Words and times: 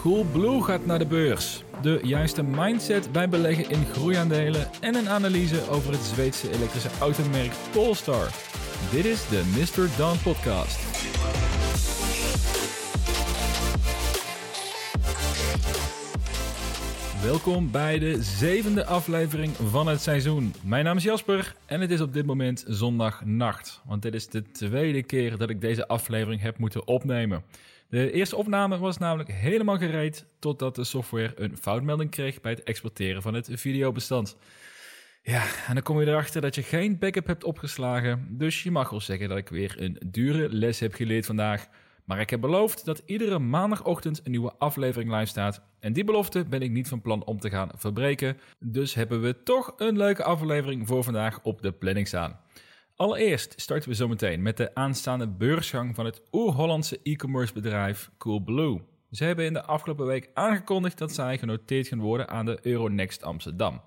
Coolblue 0.00 0.62
gaat 0.62 0.86
naar 0.86 0.98
de 0.98 1.06
beurs. 1.06 1.64
De 1.82 2.00
juiste 2.02 2.42
mindset 2.42 3.12
bij 3.12 3.28
beleggen 3.28 3.70
in 3.70 3.84
groeiaandelen 3.84 4.68
en 4.80 4.94
een 4.94 5.08
analyse 5.08 5.68
over 5.70 5.92
het 5.92 6.00
Zweedse 6.00 6.52
elektrische 6.52 6.88
automerk 7.00 7.52
Polestar. 7.72 8.28
Dit 8.90 9.04
is 9.04 9.28
de 9.28 9.42
Mr. 9.56 9.96
Don 9.96 10.18
Podcast. 10.22 10.78
Welkom 17.22 17.70
bij 17.70 17.98
de 17.98 18.22
zevende 18.22 18.84
aflevering 18.84 19.52
van 19.56 19.86
het 19.86 20.00
seizoen. 20.00 20.54
Mijn 20.62 20.84
naam 20.84 20.96
is 20.96 21.02
Jasper 21.02 21.54
en 21.66 21.80
het 21.80 21.90
is 21.90 22.00
op 22.00 22.12
dit 22.12 22.26
moment 22.26 22.64
zondagnacht. 22.66 23.80
Want 23.86 24.02
dit 24.02 24.14
is 24.14 24.28
de 24.28 24.50
tweede 24.50 25.02
keer 25.02 25.36
dat 25.36 25.50
ik 25.50 25.60
deze 25.60 25.88
aflevering 25.88 26.42
heb 26.42 26.58
moeten 26.58 26.86
opnemen. 26.86 27.42
De 27.90 28.12
eerste 28.12 28.36
opname 28.36 28.78
was 28.78 28.98
namelijk 28.98 29.32
helemaal 29.32 29.78
gereed 29.78 30.26
totdat 30.38 30.74
de 30.74 30.84
software 30.84 31.32
een 31.34 31.56
foutmelding 31.56 32.10
kreeg 32.10 32.40
bij 32.40 32.52
het 32.52 32.62
exporteren 32.62 33.22
van 33.22 33.34
het 33.34 33.48
videobestand. 33.52 34.36
Ja, 35.22 35.42
en 35.66 35.74
dan 35.74 35.82
kom 35.82 36.00
je 36.00 36.06
erachter 36.06 36.40
dat 36.40 36.54
je 36.54 36.62
geen 36.62 36.98
backup 36.98 37.26
hebt 37.26 37.44
opgeslagen, 37.44 38.26
dus 38.30 38.62
je 38.62 38.70
mag 38.70 38.90
wel 38.90 39.00
zeggen 39.00 39.28
dat 39.28 39.38
ik 39.38 39.48
weer 39.48 39.74
een 39.78 40.00
dure 40.06 40.48
les 40.48 40.80
heb 40.80 40.94
geleerd 40.94 41.26
vandaag. 41.26 41.68
Maar 42.04 42.20
ik 42.20 42.30
heb 42.30 42.40
beloofd 42.40 42.84
dat 42.84 43.02
iedere 43.06 43.38
maandagochtend 43.38 44.20
een 44.24 44.30
nieuwe 44.30 44.52
aflevering 44.58 45.10
live 45.12 45.26
staat. 45.26 45.62
En 45.80 45.92
die 45.92 46.04
belofte 46.04 46.44
ben 46.44 46.62
ik 46.62 46.70
niet 46.70 46.88
van 46.88 47.00
plan 47.00 47.24
om 47.24 47.40
te 47.40 47.50
gaan 47.50 47.70
verbreken. 47.76 48.38
Dus 48.58 48.94
hebben 48.94 49.20
we 49.20 49.42
toch 49.42 49.74
een 49.76 49.96
leuke 49.96 50.24
aflevering 50.24 50.86
voor 50.86 51.04
vandaag 51.04 51.40
op 51.42 51.62
de 51.62 51.72
planning 51.72 52.06
staan. 52.06 52.40
Allereerst 53.00 53.54
starten 53.56 53.88
we 53.88 53.94
zometeen 53.94 54.42
met 54.42 54.56
de 54.56 54.74
aanstaande 54.74 55.28
beursgang 55.28 55.94
van 55.94 56.04
het 56.04 56.22
oer-Hollandse 56.32 57.00
e-commerce 57.02 57.52
bedrijf 57.52 58.10
Coolblue. 58.18 58.80
Ze 59.10 59.24
hebben 59.24 59.44
in 59.44 59.52
de 59.52 59.62
afgelopen 59.62 60.06
week 60.06 60.30
aangekondigd 60.34 60.98
dat 60.98 61.12
zij 61.12 61.38
genoteerd 61.38 61.88
gaan 61.88 62.00
worden 62.00 62.28
aan 62.28 62.44
de 62.44 62.58
Euronext 62.62 63.22
Amsterdam. 63.22 63.80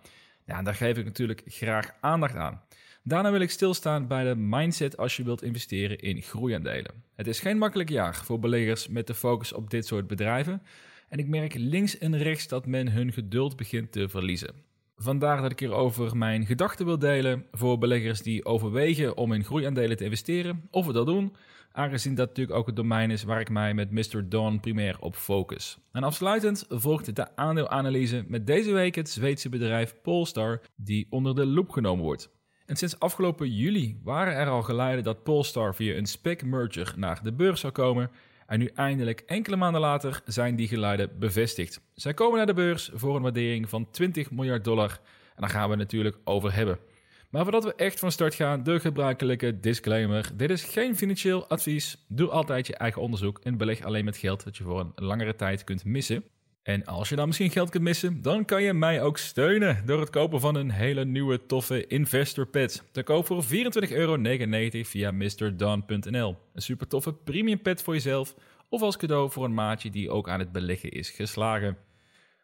Ja, 0.45 0.61
daar 0.61 0.75
geef 0.75 0.97
ik 0.97 1.05
natuurlijk 1.05 1.41
graag 1.45 1.91
aandacht 2.01 2.35
aan. 2.35 2.61
Daarna 3.03 3.31
wil 3.31 3.39
ik 3.39 3.49
stilstaan 3.49 4.07
bij 4.07 4.23
de 4.23 4.35
mindset 4.35 4.97
als 4.97 5.17
je 5.17 5.23
wilt 5.23 5.43
investeren 5.43 5.99
in 5.99 6.21
groeiaandelen. 6.21 7.03
Het 7.15 7.27
is 7.27 7.39
geen 7.39 7.57
makkelijk 7.57 7.89
jaar 7.89 8.15
voor 8.15 8.39
beleggers 8.39 8.87
met 8.87 9.07
de 9.07 9.13
focus 9.13 9.53
op 9.53 9.69
dit 9.69 9.85
soort 9.85 10.07
bedrijven. 10.07 10.61
En 11.09 11.19
ik 11.19 11.27
merk 11.27 11.53
links 11.53 11.97
en 11.97 12.17
rechts 12.17 12.47
dat 12.47 12.65
men 12.65 12.91
hun 12.91 13.13
geduld 13.13 13.55
begint 13.55 13.91
te 13.91 14.09
verliezen. 14.09 14.72
Vandaar 14.95 15.41
dat 15.41 15.51
ik 15.51 15.59
hierover 15.59 16.17
mijn 16.17 16.45
gedachten 16.45 16.85
wil 16.85 16.99
delen 16.99 17.45
voor 17.51 17.77
beleggers 17.77 18.21
die 18.21 18.45
overwegen 18.45 19.17
om 19.17 19.33
in 19.33 19.43
groeiaandelen 19.43 19.97
te 19.97 20.03
investeren, 20.03 20.67
of 20.71 20.85
we 20.85 20.93
dat 20.93 21.05
doen, 21.05 21.35
aangezien 21.71 22.15
dat 22.15 22.27
natuurlijk 22.27 22.57
ook 22.57 22.65
het 22.65 22.75
domein 22.75 23.11
is 23.11 23.23
waar 23.23 23.39
ik 23.39 23.49
mij 23.49 23.73
met 23.73 23.91
Mr. 23.91 24.29
Don 24.29 24.59
primair 24.59 24.99
op 24.99 25.15
focus. 25.15 25.77
En 25.91 26.03
afsluitend 26.03 26.65
volgt 26.69 27.15
de 27.15 27.35
aandeelanalyse 27.35 28.23
met 28.27 28.47
deze 28.47 28.71
week 28.71 28.95
het 28.95 29.09
Zweedse 29.09 29.49
bedrijf 29.49 29.95
Polestar, 30.01 30.61
die 30.75 31.07
onder 31.09 31.35
de 31.35 31.45
loep 31.45 31.69
genomen 31.69 32.03
wordt. 32.03 32.29
En 32.65 32.75
sinds 32.75 32.99
afgelopen 32.99 33.51
juli 33.51 33.99
waren 34.03 34.35
er 34.35 34.49
al 34.49 34.61
geluiden 34.61 35.03
dat 35.03 35.23
Polestar 35.23 35.75
via 35.75 35.95
een 35.95 36.05
spec 36.05 36.45
merger 36.45 36.93
naar 36.97 37.23
de 37.23 37.33
beurs 37.33 37.59
zou 37.59 37.73
komen. 37.73 38.11
En 38.53 38.59
nu 38.59 38.69
eindelijk, 38.75 39.23
enkele 39.25 39.55
maanden 39.55 39.81
later, 39.81 40.21
zijn 40.25 40.55
die 40.55 40.67
geluiden 40.67 41.19
bevestigd. 41.19 41.81
Zij 41.93 42.13
komen 42.13 42.37
naar 42.37 42.45
de 42.45 42.53
beurs 42.53 42.91
voor 42.93 43.15
een 43.15 43.21
waardering 43.21 43.69
van 43.69 43.91
20 43.91 44.31
miljard 44.31 44.63
dollar. 44.63 44.99
En 45.35 45.41
daar 45.41 45.49
gaan 45.49 45.63
we 45.63 45.69
het 45.69 45.79
natuurlijk 45.79 46.17
over 46.23 46.53
hebben. 46.53 46.79
Maar 47.29 47.43
voordat 47.43 47.63
we 47.63 47.75
echt 47.75 47.99
van 47.99 48.11
start 48.11 48.35
gaan, 48.35 48.63
de 48.63 48.79
gebruikelijke 48.79 49.59
disclaimer. 49.59 50.31
Dit 50.35 50.49
is 50.49 50.63
geen 50.63 50.95
financieel 50.95 51.47
advies. 51.47 52.05
Doe 52.07 52.29
altijd 52.29 52.67
je 52.67 52.75
eigen 52.75 53.01
onderzoek 53.01 53.39
en 53.39 53.57
beleg 53.57 53.83
alleen 53.83 54.05
met 54.05 54.17
geld 54.17 54.43
dat 54.43 54.57
je 54.57 54.63
voor 54.63 54.79
een 54.79 54.91
langere 54.95 55.35
tijd 55.35 55.63
kunt 55.63 55.85
missen. 55.85 56.23
En 56.63 56.85
als 56.85 57.09
je 57.09 57.15
dan 57.15 57.27
misschien 57.27 57.49
geld 57.49 57.69
kunt 57.69 57.83
missen, 57.83 58.21
dan 58.21 58.45
kan 58.45 58.63
je 58.63 58.73
mij 58.73 59.01
ook 59.01 59.17
steunen 59.17 59.85
door 59.85 59.99
het 59.99 60.09
kopen 60.09 60.39
van 60.39 60.55
een 60.55 60.71
hele 60.71 61.05
nieuwe 61.05 61.45
toffe 61.45 61.87
Investor 61.87 62.47
Pet. 62.47 62.83
Te 62.91 63.03
koop 63.03 63.25
voor 63.25 63.43
24,99 63.43 63.49
euro 63.89 64.17
via 64.83 65.11
mrdon.nl. 65.11 66.37
Een 66.53 66.61
super 66.61 66.87
toffe 66.87 67.13
premium 67.13 67.61
pet 67.61 67.81
voor 67.81 67.93
jezelf 67.93 68.35
of 68.69 68.81
als 68.81 68.97
cadeau 68.97 69.31
voor 69.31 69.45
een 69.45 69.53
maatje 69.53 69.89
die 69.89 70.09
ook 70.09 70.29
aan 70.29 70.39
het 70.39 70.51
beleggen 70.51 70.91
is 70.91 71.09
geslagen. 71.09 71.77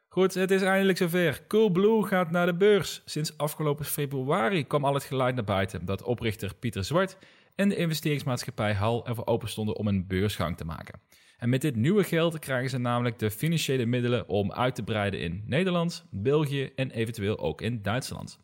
Goed, 0.07 0.33
het 0.33 0.51
is 0.51 0.61
eindelijk 0.61 0.97
zover. 0.97 1.41
Coolblue 1.47 2.03
gaat 2.03 2.31
naar 2.31 2.45
de 2.45 2.55
beurs. 2.55 3.01
Sinds 3.05 3.37
afgelopen 3.37 3.85
februari 3.85 4.67
kwam 4.67 4.85
al 4.85 4.93
het 4.93 5.03
geluid 5.03 5.35
naar 5.35 5.43
buiten 5.43 5.85
dat 5.85 6.03
oprichter 6.03 6.55
Pieter 6.55 6.83
Zwart 6.83 7.17
en 7.55 7.69
de 7.69 7.75
investeringsmaatschappij 7.75 8.73
HAL 8.73 9.07
ervoor 9.07 9.25
open 9.25 9.49
stonden 9.49 9.75
om 9.75 9.87
een 9.87 10.07
beursgang 10.07 10.57
te 10.57 10.65
maken. 10.65 10.99
En 11.39 11.49
met 11.49 11.61
dit 11.61 11.75
nieuwe 11.75 12.03
geld 12.03 12.39
krijgen 12.39 12.69
ze 12.69 12.77
namelijk 12.77 13.19
de 13.19 13.31
financiële 13.31 13.85
middelen 13.85 14.27
om 14.27 14.51
uit 14.51 14.75
te 14.75 14.83
breiden 14.83 15.19
in 15.19 15.43
Nederland, 15.45 16.05
België 16.11 16.71
en 16.75 16.91
eventueel 16.91 17.39
ook 17.39 17.61
in 17.61 17.81
Duitsland. 17.81 18.39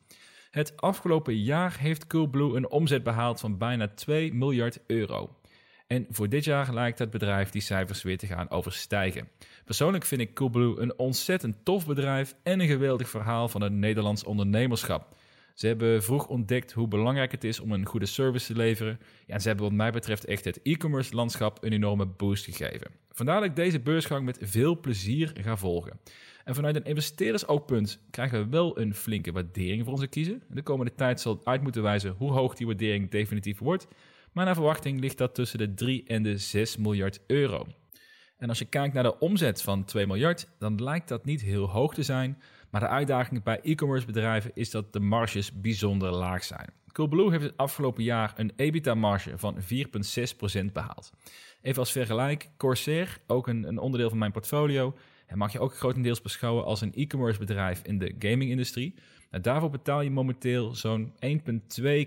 Het 0.51 0.81
afgelopen 0.81 1.37
jaar 1.37 1.77
heeft 1.79 2.07
Coolblue 2.07 2.55
een 2.55 2.69
omzet 2.69 3.03
behaald 3.03 3.39
van 3.39 3.57
bijna 3.57 3.87
2 3.87 4.33
miljard 4.33 4.79
euro. 4.87 5.35
En 5.87 6.05
voor 6.09 6.29
dit 6.29 6.43
jaar 6.43 6.73
lijkt 6.73 6.99
het 6.99 7.09
bedrijf 7.09 7.49
die 7.49 7.61
cijfers 7.61 8.03
weer 8.03 8.17
te 8.17 8.27
gaan 8.27 8.49
overstijgen. 8.49 9.27
Persoonlijk 9.65 10.05
vind 10.05 10.21
ik 10.21 10.33
Coolblue 10.33 10.79
een 10.79 10.97
ontzettend 10.97 11.55
tof 11.65 11.85
bedrijf 11.85 12.35
en 12.43 12.59
een 12.59 12.67
geweldig 12.67 13.09
verhaal 13.09 13.47
van 13.47 13.61
het 13.61 13.73
Nederlands 13.73 14.23
ondernemerschap. 14.23 15.15
Ze 15.55 15.67
hebben 15.67 16.03
vroeg 16.03 16.27
ontdekt 16.27 16.71
hoe 16.71 16.87
belangrijk 16.87 17.31
het 17.31 17.43
is 17.43 17.59
om 17.59 17.71
een 17.71 17.85
goede 17.85 18.05
service 18.05 18.45
te 18.45 18.59
leveren. 18.59 18.99
En 19.27 19.41
ze 19.41 19.47
hebben 19.47 19.65
wat 19.65 19.75
mij 19.75 19.91
betreft 19.91 20.25
echt 20.25 20.45
het 20.45 20.59
e-commerce 20.63 21.15
landschap 21.15 21.63
een 21.63 21.73
enorme 21.73 22.05
boost 22.05 22.45
gegeven. 22.45 22.91
Vandaar 23.11 23.39
dat 23.39 23.49
ik 23.49 23.55
deze 23.55 23.79
beursgang 23.79 24.25
met 24.25 24.37
veel 24.41 24.79
plezier 24.79 25.31
ga 25.41 25.57
volgen. 25.57 25.99
En 26.43 26.55
vanuit 26.55 26.75
een 26.75 26.83
investeerdersoogpunt 26.83 27.99
krijgen 28.09 28.39
we 28.39 28.49
wel 28.49 28.79
een 28.79 28.93
flinke 28.93 29.31
waardering 29.31 29.83
voor 29.83 29.93
onze 29.93 30.07
kiezen. 30.07 30.43
De 30.49 30.61
komende 30.61 30.95
tijd 30.95 31.21
zal 31.21 31.41
uit 31.43 31.61
moeten 31.61 31.81
wijzen 31.81 32.15
hoe 32.17 32.31
hoog 32.31 32.55
die 32.55 32.67
waardering 32.67 33.09
definitief 33.09 33.59
wordt. 33.59 33.87
Maar 34.31 34.45
naar 34.45 34.53
verwachting 34.53 34.99
ligt 34.99 35.17
dat 35.17 35.35
tussen 35.35 35.59
de 35.59 35.73
3 35.73 36.03
en 36.07 36.23
de 36.23 36.37
6 36.37 36.77
miljard 36.77 37.19
euro. 37.27 37.67
En 38.37 38.49
als 38.49 38.59
je 38.59 38.65
kijkt 38.65 38.93
naar 38.93 39.03
de 39.03 39.19
omzet 39.19 39.61
van 39.61 39.83
2 39.83 40.07
miljard, 40.07 40.47
dan 40.59 40.83
lijkt 40.83 41.07
dat 41.07 41.25
niet 41.25 41.41
heel 41.41 41.69
hoog 41.69 41.93
te 41.93 42.03
zijn. 42.03 42.41
Maar 42.75 42.83
de 42.83 42.89
uitdaging 42.89 43.43
bij 43.43 43.59
e-commerce 43.61 44.05
bedrijven 44.05 44.51
is 44.53 44.69
dat 44.69 44.93
de 44.93 44.99
marges 44.99 45.61
bijzonder 45.61 46.11
laag 46.11 46.43
zijn. 46.43 46.69
Coolblue 46.91 47.31
heeft 47.31 47.43
het 47.43 47.57
afgelopen 47.57 48.03
jaar 48.03 48.33
een 48.35 48.51
EBITDA-marge 48.55 49.37
van 49.37 49.57
4,6% 49.61 50.71
behaald. 50.73 51.11
Even 51.61 51.79
als 51.79 51.91
vergelijk, 51.91 52.49
Corsair, 52.57 53.17
ook 53.27 53.47
een, 53.47 53.67
een 53.67 53.77
onderdeel 53.77 54.09
van 54.09 54.17
mijn 54.17 54.31
portfolio, 54.31 54.95
en 55.25 55.37
mag 55.37 55.51
je 55.51 55.59
ook 55.59 55.75
grotendeels 55.75 56.21
beschouwen 56.21 56.65
als 56.65 56.81
een 56.81 56.93
e-commerce 56.93 57.39
bedrijf 57.39 57.81
in 57.83 57.97
de 57.97 58.15
gaming-industrie. 58.19 58.95
Nou, 59.31 59.43
daarvoor 59.43 59.69
betaal 59.69 60.01
je 60.01 60.11
momenteel 60.11 60.75
zo'n 60.75 61.13
1,2 61.13 61.21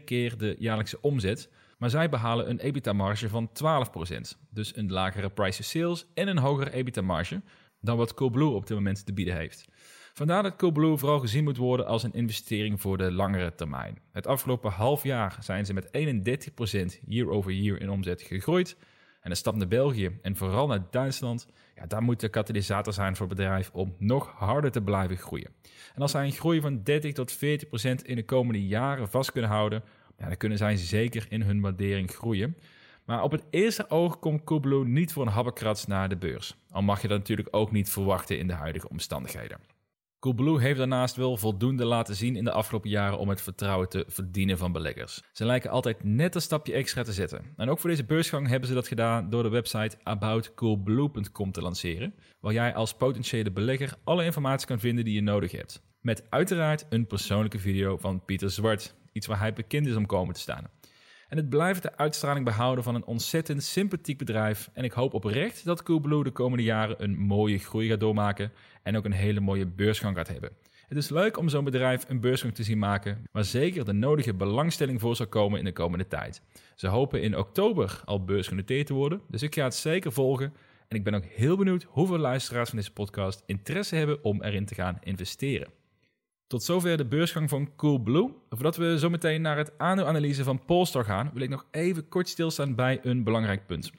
keer 0.04 0.38
de 0.38 0.56
jaarlijkse 0.58 1.00
omzet. 1.00 1.50
Maar 1.78 1.90
zij 1.90 2.08
behalen 2.08 2.50
een 2.50 2.60
EBITDA-marge 2.60 3.28
van 3.28 3.50
12%. 3.50 4.20
Dus 4.50 4.76
een 4.76 4.92
lagere 4.92 5.30
price 5.30 5.62
sales 5.62 6.06
en 6.14 6.28
een 6.28 6.38
hogere 6.38 6.70
EBITDA-marge 6.70 7.42
dan 7.80 7.96
wat 7.96 8.14
Coolblue 8.14 8.48
op 8.48 8.66
dit 8.66 8.76
moment 8.76 9.06
te 9.06 9.12
bieden 9.12 9.36
heeft. 9.36 9.68
Vandaar 10.18 10.42
dat 10.42 10.56
Coolblue 10.56 10.96
vooral 10.96 11.18
gezien 11.18 11.44
moet 11.44 11.56
worden 11.56 11.86
als 11.86 12.02
een 12.02 12.12
investering 12.12 12.80
voor 12.80 12.98
de 12.98 13.12
langere 13.12 13.54
termijn. 13.54 13.98
Het 14.12 14.26
afgelopen 14.26 14.70
half 14.70 15.02
jaar 15.02 15.36
zijn 15.40 15.66
ze 15.66 15.72
met 15.74 15.86
31% 15.86 17.04
year 17.06 17.30
over 17.30 17.52
year 17.52 17.80
in 17.80 17.90
omzet 17.90 18.22
gegroeid. 18.22 18.76
En 19.20 19.30
de 19.30 19.36
stap 19.36 19.56
naar 19.56 19.68
België 19.68 20.18
en 20.22 20.36
vooral 20.36 20.66
naar 20.66 20.86
Duitsland, 20.90 21.46
ja, 21.74 21.86
daar 21.86 22.02
moet 22.02 22.20
de 22.20 22.28
katalysator 22.28 22.92
zijn 22.92 23.16
voor 23.16 23.26
het 23.26 23.36
bedrijf 23.36 23.70
om 23.72 23.94
nog 23.98 24.32
harder 24.36 24.70
te 24.70 24.82
blijven 24.82 25.16
groeien. 25.16 25.50
En 25.94 26.02
als 26.02 26.10
zij 26.10 26.24
een 26.24 26.32
groei 26.32 26.60
van 26.60 26.82
30 26.82 27.12
tot 27.12 27.36
40% 27.36 27.38
in 28.02 28.16
de 28.16 28.24
komende 28.24 28.66
jaren 28.66 29.08
vast 29.08 29.32
kunnen 29.32 29.50
houden, 29.50 29.82
ja, 30.16 30.26
dan 30.26 30.36
kunnen 30.36 30.58
zij 30.58 30.76
zeker 30.76 31.26
in 31.28 31.42
hun 31.42 31.60
waardering 31.60 32.10
groeien. 32.10 32.56
Maar 33.04 33.22
op 33.22 33.30
het 33.30 33.44
eerste 33.50 33.90
oog 33.90 34.18
komt 34.18 34.44
Coolblue 34.44 34.84
niet 34.84 35.12
voor 35.12 35.26
een 35.26 35.32
habbekrats 35.32 35.86
naar 35.86 36.08
de 36.08 36.16
beurs. 36.16 36.56
Al 36.70 36.82
mag 36.82 37.02
je 37.02 37.08
dat 37.08 37.18
natuurlijk 37.18 37.48
ook 37.50 37.72
niet 37.72 37.90
verwachten 37.90 38.38
in 38.38 38.46
de 38.46 38.52
huidige 38.52 38.88
omstandigheden. 38.88 39.77
Coolblue 40.20 40.60
heeft 40.60 40.78
daarnaast 40.78 41.16
wel 41.16 41.36
voldoende 41.36 41.84
laten 41.84 42.14
zien 42.14 42.36
in 42.36 42.44
de 42.44 42.52
afgelopen 42.52 42.90
jaren 42.90 43.18
om 43.18 43.28
het 43.28 43.40
vertrouwen 43.40 43.88
te 43.88 44.04
verdienen 44.08 44.58
van 44.58 44.72
beleggers. 44.72 45.22
Ze 45.32 45.44
lijken 45.44 45.70
altijd 45.70 46.04
net 46.04 46.34
een 46.34 46.40
stapje 46.40 46.72
extra 46.72 47.02
te 47.02 47.12
zetten. 47.12 47.52
En 47.56 47.68
ook 47.68 47.78
voor 47.78 47.90
deze 47.90 48.04
beursgang 48.04 48.48
hebben 48.48 48.68
ze 48.68 48.74
dat 48.74 48.88
gedaan 48.88 49.30
door 49.30 49.42
de 49.42 49.48
website 49.48 49.96
aboutcoolblue.com 50.02 51.52
te 51.52 51.62
lanceren, 51.62 52.14
waar 52.40 52.52
jij 52.52 52.74
als 52.74 52.94
potentiële 52.94 53.52
belegger 53.52 53.94
alle 54.04 54.24
informatie 54.24 54.66
kan 54.66 54.80
vinden 54.80 55.04
die 55.04 55.14
je 55.14 55.22
nodig 55.22 55.52
hebt. 55.52 55.82
Met 56.00 56.30
uiteraard 56.30 56.86
een 56.88 57.06
persoonlijke 57.06 57.58
video 57.58 57.96
van 57.96 58.24
Pieter 58.24 58.50
Zwart, 58.50 58.94
iets 59.12 59.26
waar 59.26 59.38
hij 59.38 59.52
bekend 59.52 59.86
is 59.86 59.96
om 59.96 60.06
komen 60.06 60.34
te 60.34 60.40
staan. 60.40 60.70
En 61.28 61.36
het 61.36 61.48
blijft 61.48 61.82
de 61.82 61.96
uitstraling 61.96 62.44
behouden 62.44 62.84
van 62.84 62.94
een 62.94 63.04
ontzettend 63.04 63.62
sympathiek 63.62 64.18
bedrijf. 64.18 64.70
En 64.72 64.84
ik 64.84 64.92
hoop 64.92 65.14
oprecht 65.14 65.64
dat 65.64 65.82
Coolblue 65.82 66.24
de 66.24 66.30
komende 66.30 66.64
jaren 66.64 67.02
een 67.02 67.18
mooie 67.18 67.58
groei 67.58 67.88
gaat 67.88 68.00
doormaken 68.00 68.52
en 68.88 68.96
ook 68.96 69.04
een 69.04 69.12
hele 69.12 69.40
mooie 69.40 69.66
beursgang 69.66 70.16
gaat 70.16 70.28
hebben. 70.28 70.50
Het 70.88 70.98
is 70.98 71.08
leuk 71.08 71.38
om 71.38 71.48
zo'n 71.48 71.64
bedrijf 71.64 72.04
een 72.08 72.20
beursgang 72.20 72.54
te 72.54 72.62
zien 72.62 72.78
maken, 72.78 73.24
waar 73.32 73.44
zeker 73.44 73.84
de 73.84 73.92
nodige 73.92 74.34
belangstelling 74.34 75.00
voor 75.00 75.16
zal 75.16 75.26
komen 75.26 75.58
in 75.58 75.64
de 75.64 75.72
komende 75.72 76.06
tijd. 76.06 76.42
Ze 76.74 76.86
hopen 76.86 77.22
in 77.22 77.36
oktober 77.36 78.00
al 78.04 78.24
beursgenoteerd 78.24 78.86
te 78.86 78.94
worden, 78.94 79.20
dus 79.28 79.42
ik 79.42 79.54
ga 79.54 79.64
het 79.64 79.74
zeker 79.74 80.12
volgen. 80.12 80.52
En 80.88 80.96
ik 80.96 81.04
ben 81.04 81.14
ook 81.14 81.24
heel 81.24 81.56
benieuwd 81.56 81.82
hoeveel 81.82 82.18
luisteraars 82.18 82.68
van 82.68 82.78
deze 82.78 82.92
podcast 82.92 83.42
interesse 83.46 83.96
hebben 83.96 84.24
om 84.24 84.42
erin 84.42 84.64
te 84.64 84.74
gaan 84.74 84.98
investeren. 85.02 85.68
Tot 86.46 86.62
zover 86.62 86.96
de 86.96 87.06
beursgang 87.06 87.48
van 87.48 87.76
Coolblue. 87.76 88.34
Voordat 88.48 88.76
we 88.76 88.98
zo 88.98 89.10
meteen 89.10 89.42
naar 89.42 89.56
het 89.56 89.78
aandeelanalyse 89.78 90.44
van 90.44 90.64
Polestar 90.64 91.04
gaan, 91.04 91.30
wil 91.32 91.42
ik 91.42 91.50
nog 91.50 91.66
even 91.70 92.08
kort 92.08 92.28
stilstaan 92.28 92.74
bij 92.74 92.98
een 93.02 93.24
belangrijk 93.24 93.66
punt. 93.66 93.90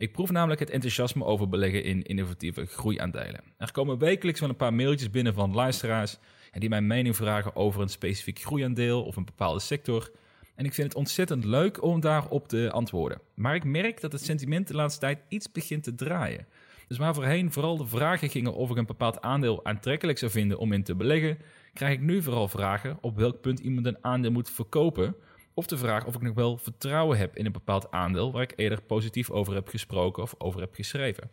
Ik 0.00 0.12
proef 0.12 0.30
namelijk 0.30 0.60
het 0.60 0.70
enthousiasme 0.70 1.24
over 1.24 1.48
beleggen 1.48 1.84
in 1.84 2.02
innovatieve 2.02 2.66
groeiaandelen. 2.66 3.40
Er 3.58 3.72
komen 3.72 3.98
wekelijks 3.98 4.40
wel 4.40 4.48
een 4.48 4.56
paar 4.56 4.74
mailtjes 4.74 5.10
binnen 5.10 5.34
van 5.34 5.54
luisteraars 5.54 6.18
die 6.52 6.68
mijn 6.68 6.86
mening 6.86 7.16
vragen 7.16 7.56
over 7.56 7.80
een 7.80 7.88
specifiek 7.88 8.38
groeiaandeel 8.38 9.04
of 9.04 9.16
een 9.16 9.24
bepaalde 9.24 9.60
sector. 9.60 10.10
En 10.54 10.64
ik 10.64 10.74
vind 10.74 10.88
het 10.88 10.96
ontzettend 10.96 11.44
leuk 11.44 11.82
om 11.82 12.00
daarop 12.00 12.48
te 12.48 12.70
antwoorden. 12.70 13.20
Maar 13.34 13.54
ik 13.54 13.64
merk 13.64 14.00
dat 14.00 14.12
het 14.12 14.24
sentiment 14.24 14.68
de 14.68 14.74
laatste 14.74 15.00
tijd 15.00 15.18
iets 15.28 15.52
begint 15.52 15.82
te 15.82 15.94
draaien. 15.94 16.46
Dus 16.88 16.98
waar 16.98 17.14
voorheen 17.14 17.52
vooral 17.52 17.76
de 17.76 17.86
vragen 17.86 18.28
gingen 18.28 18.54
of 18.54 18.70
ik 18.70 18.76
een 18.76 18.86
bepaald 18.86 19.20
aandeel 19.20 19.64
aantrekkelijk 19.64 20.18
zou 20.18 20.30
vinden 20.30 20.58
om 20.58 20.72
in 20.72 20.82
te 20.82 20.94
beleggen, 20.94 21.38
krijg 21.72 21.92
ik 21.92 22.00
nu 22.00 22.22
vooral 22.22 22.48
vragen 22.48 22.98
op 23.00 23.16
welk 23.16 23.40
punt 23.40 23.58
iemand 23.58 23.86
een 23.86 23.98
aandeel 24.00 24.32
moet 24.32 24.50
verkopen. 24.50 25.14
Of 25.60 25.66
de 25.66 25.78
vraag 25.78 26.06
of 26.06 26.14
ik 26.14 26.22
nog 26.22 26.34
wel 26.34 26.58
vertrouwen 26.58 27.18
heb 27.18 27.36
in 27.36 27.46
een 27.46 27.52
bepaald 27.52 27.90
aandeel 27.90 28.32
waar 28.32 28.42
ik 28.42 28.52
eerder 28.56 28.82
positief 28.82 29.30
over 29.30 29.54
heb 29.54 29.68
gesproken 29.68 30.22
of 30.22 30.34
over 30.38 30.60
heb 30.60 30.74
geschreven. 30.74 31.30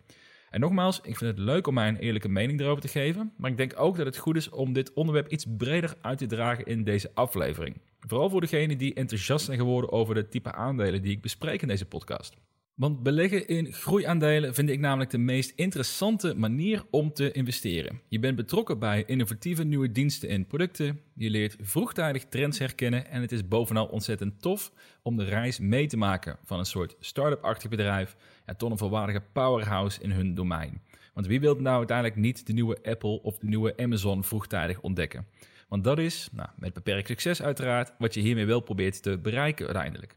En 0.50 0.59
nogmaals, 0.59 0.97
ik 1.03 1.18
vind 1.18 1.38
het 1.38 1.39
leuk 1.39 1.68
om 1.68 1.74
mij 1.74 1.88
een 1.88 1.97
eerlijke 1.97 2.29
mening 2.29 2.59
erover 2.59 2.81
te 2.81 2.88
geven, 2.88 3.33
maar 3.38 3.51
ik 3.51 3.57
denk 3.57 3.74
ook 3.75 3.97
dat 3.97 4.06
het 4.06 4.18
goed 4.18 4.35
is 4.35 4.50
om 4.50 4.74
dit 4.74 4.94
onderwerp 4.94 5.27
iets 5.27 5.45
breder 5.57 5.95
uit 6.01 6.18
te 6.18 6.25
dragen 6.25 6.65
in 6.65 6.83
deze 6.83 7.12
aflevering. 7.13 7.81
Vooral 8.00 8.29
voor 8.29 8.41
degenen 8.41 8.77
die 8.77 8.94
enthousiast 8.94 9.45
zijn 9.45 9.57
geworden 9.57 9.91
over 9.91 10.15
de 10.15 10.27
type 10.27 10.51
aandelen 10.51 11.01
die 11.01 11.12
ik 11.12 11.21
bespreek 11.21 11.62
in 11.62 11.68
deze 11.68 11.85
podcast. 11.85 12.35
Want 12.77 13.03
beleggen 13.03 13.47
in 13.47 13.74
groeiaandelen 13.74 14.53
vind 14.53 14.69
ik 14.69 14.79
namelijk 14.79 15.09
de 15.09 15.18
meest 15.18 15.53
interessante 15.56 16.35
manier 16.35 16.83
om 16.89 17.13
te 17.13 17.31
investeren. 17.31 18.01
Je 18.07 18.19
bent 18.19 18.35
betrokken 18.35 18.79
bij 18.79 19.03
innovatieve 19.06 19.63
nieuwe 19.63 19.91
diensten 19.91 20.29
en 20.29 20.47
producten. 20.47 21.01
Je 21.13 21.29
leert 21.29 21.56
vroegtijdig 21.62 22.25
trends 22.25 22.59
herkennen 22.59 23.07
en 23.07 23.21
het 23.21 23.31
is 23.31 23.47
bovenal 23.47 23.85
ontzettend 23.85 24.41
tof 24.41 24.71
om 25.01 25.18
de 25.18 25.24
reis 25.24 25.59
mee 25.59 25.88
te 25.88 25.97
maken 25.97 26.38
van 26.44 26.59
een 26.59 26.65
soort 26.65 26.95
start-up-achtig 27.00 27.69
bedrijf 27.69 28.15
ja, 28.45 28.53
tot 28.53 28.71
een 28.71 28.77
volwaardige 28.77 29.21
powerhouse 29.31 30.01
in 30.01 30.12
hun 30.12 30.33
domein. 30.33 30.81
Want 31.13 31.27
wie 31.27 31.39
wil 31.39 31.56
nou 31.56 31.77
uiteindelijk 31.77 32.18
niet 32.18 32.47
de 32.47 32.53
nieuwe 32.53 32.77
Apple 32.83 33.21
of 33.21 33.38
de 33.38 33.47
nieuwe 33.47 33.77
Amazon 33.77 34.23
vroegtijdig 34.23 34.81
ontdekken? 34.81 35.25
Want 35.68 35.83
dat 35.83 36.00
is, 36.00 36.30
nou, 36.31 36.50
met 36.56 36.73
beperkt 36.73 37.07
succes 37.07 37.41
uiteraard, 37.41 37.94
wat 37.97 38.13
je 38.13 38.21
hiermee 38.21 38.45
wel 38.45 38.59
probeert 38.59 39.03
te 39.03 39.18
bereiken 39.18 39.65
uiteindelijk. 39.65 40.15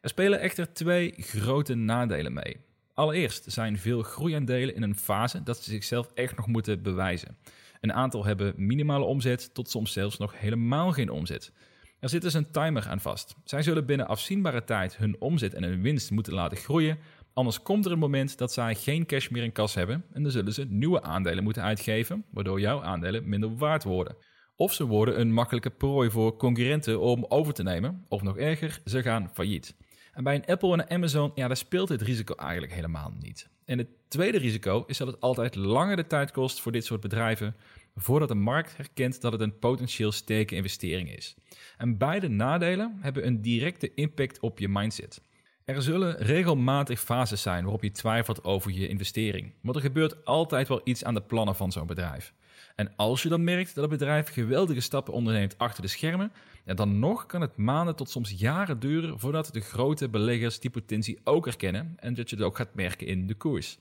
Er 0.00 0.08
spelen 0.08 0.40
echter 0.40 0.72
twee 0.72 1.14
grote 1.16 1.74
nadelen 1.74 2.32
mee. 2.32 2.56
Allereerst 2.94 3.44
zijn 3.52 3.78
veel 3.78 4.02
groeiaandelen 4.02 4.74
in 4.74 4.82
een 4.82 4.96
fase 4.96 5.42
dat 5.42 5.62
ze 5.62 5.70
zichzelf 5.70 6.10
echt 6.14 6.36
nog 6.36 6.46
moeten 6.46 6.82
bewijzen. 6.82 7.36
Een 7.80 7.92
aantal 7.92 8.24
hebben 8.24 8.54
minimale 8.56 9.04
omzet 9.04 9.54
tot 9.54 9.70
soms 9.70 9.92
zelfs 9.92 10.18
nog 10.18 10.38
helemaal 10.38 10.92
geen 10.92 11.10
omzet. 11.10 11.52
Er 11.98 12.08
zit 12.08 12.22
dus 12.22 12.34
een 12.34 12.50
timer 12.50 12.88
aan 12.88 13.00
vast. 13.00 13.36
Zij 13.44 13.62
zullen 13.62 13.86
binnen 13.86 14.08
afzienbare 14.08 14.64
tijd 14.64 14.96
hun 14.96 15.16
omzet 15.18 15.54
en 15.54 15.62
hun 15.62 15.82
winst 15.82 16.10
moeten 16.10 16.32
laten 16.32 16.58
groeien, 16.58 16.98
anders 17.32 17.62
komt 17.62 17.86
er 17.86 17.92
een 17.92 17.98
moment 17.98 18.38
dat 18.38 18.52
zij 18.52 18.74
geen 18.74 19.06
cash 19.06 19.28
meer 19.28 19.42
in 19.42 19.52
kas 19.52 19.74
hebben 19.74 20.04
en 20.12 20.22
dan 20.22 20.32
zullen 20.32 20.52
ze 20.52 20.66
nieuwe 20.68 21.02
aandelen 21.02 21.44
moeten 21.44 21.62
uitgeven, 21.62 22.24
waardoor 22.30 22.60
jouw 22.60 22.82
aandelen 22.82 23.28
minder 23.28 23.56
waard 23.56 23.84
worden. 23.84 24.16
Of 24.56 24.72
ze 24.72 24.86
worden 24.86 25.20
een 25.20 25.32
makkelijke 25.32 25.70
prooi 25.70 26.10
voor 26.10 26.36
concurrenten 26.36 27.00
om 27.00 27.24
over 27.28 27.54
te 27.54 27.62
nemen, 27.62 28.04
of 28.08 28.22
nog 28.22 28.36
erger, 28.36 28.80
ze 28.84 29.02
gaan 29.02 29.30
failliet. 29.32 29.74
En 30.20 30.26
bij 30.26 30.34
een 30.34 30.46
Apple 30.46 30.72
en 30.72 30.78
een 30.78 30.90
Amazon, 30.90 31.32
ja, 31.34 31.46
daar 31.46 31.56
speelt 31.56 31.88
dit 31.88 32.02
risico 32.02 32.34
eigenlijk 32.34 32.72
helemaal 32.72 33.12
niet. 33.20 33.48
En 33.64 33.78
het 33.78 33.88
tweede 34.08 34.38
risico 34.38 34.84
is 34.86 34.96
dat 34.96 35.06
het 35.06 35.20
altijd 35.20 35.54
langer 35.54 35.96
de 35.96 36.06
tijd 36.06 36.30
kost 36.30 36.60
voor 36.60 36.72
dit 36.72 36.84
soort 36.84 37.00
bedrijven 37.00 37.56
voordat 37.96 38.28
de 38.28 38.34
markt 38.34 38.76
herkent 38.76 39.20
dat 39.20 39.32
het 39.32 39.40
een 39.40 39.58
potentieel 39.58 40.12
sterke 40.12 40.54
investering 40.54 41.16
is. 41.16 41.36
En 41.78 41.98
beide 41.98 42.28
nadelen 42.28 42.98
hebben 43.00 43.26
een 43.26 43.42
directe 43.42 43.94
impact 43.94 44.40
op 44.40 44.58
je 44.58 44.68
mindset. 44.68 45.22
Er 45.64 45.82
zullen 45.82 46.16
regelmatig 46.16 47.00
fases 47.00 47.42
zijn 47.42 47.62
waarop 47.62 47.82
je 47.82 47.90
twijfelt 47.90 48.44
over 48.44 48.72
je 48.72 48.88
investering, 48.88 49.54
want 49.62 49.76
er 49.76 49.82
gebeurt 49.82 50.24
altijd 50.24 50.68
wel 50.68 50.80
iets 50.84 51.04
aan 51.04 51.14
de 51.14 51.22
plannen 51.22 51.56
van 51.56 51.72
zo'n 51.72 51.86
bedrijf. 51.86 52.32
En 52.80 52.92
als 52.96 53.22
je 53.22 53.28
dan 53.28 53.44
merkt 53.44 53.74
dat 53.74 53.90
het 53.90 53.98
bedrijf 53.98 54.28
geweldige 54.28 54.80
stappen 54.80 55.12
onderneemt 55.12 55.58
achter 55.58 55.82
de 55.82 55.88
schermen, 55.88 56.32
ja, 56.64 56.74
dan 56.74 56.98
nog 56.98 57.26
kan 57.26 57.40
het 57.40 57.56
maanden 57.56 57.96
tot 57.96 58.10
soms 58.10 58.34
jaren 58.36 58.78
duren 58.78 59.18
voordat 59.18 59.52
de 59.52 59.60
grote 59.60 60.08
beleggers 60.08 60.60
die 60.60 60.70
potentie 60.70 61.18
ook 61.24 61.46
erkennen 61.46 61.94
en 61.96 62.14
dat 62.14 62.30
je 62.30 62.36
het 62.36 62.44
ook 62.44 62.56
gaat 62.56 62.74
merken 62.74 63.06
in 63.06 63.26
de 63.26 63.34
koers. 63.34 63.78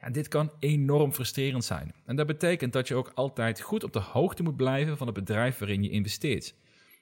Ja, 0.00 0.10
dit 0.10 0.28
kan 0.28 0.52
enorm 0.58 1.12
frustrerend 1.12 1.64
zijn. 1.64 1.94
En 2.06 2.16
dat 2.16 2.26
betekent 2.26 2.72
dat 2.72 2.88
je 2.88 2.94
ook 2.94 3.12
altijd 3.14 3.60
goed 3.60 3.84
op 3.84 3.92
de 3.92 3.98
hoogte 3.98 4.42
moet 4.42 4.56
blijven 4.56 4.96
van 4.96 5.06
het 5.06 5.16
bedrijf 5.16 5.58
waarin 5.58 5.82
je 5.82 5.90
investeert. 5.90 6.54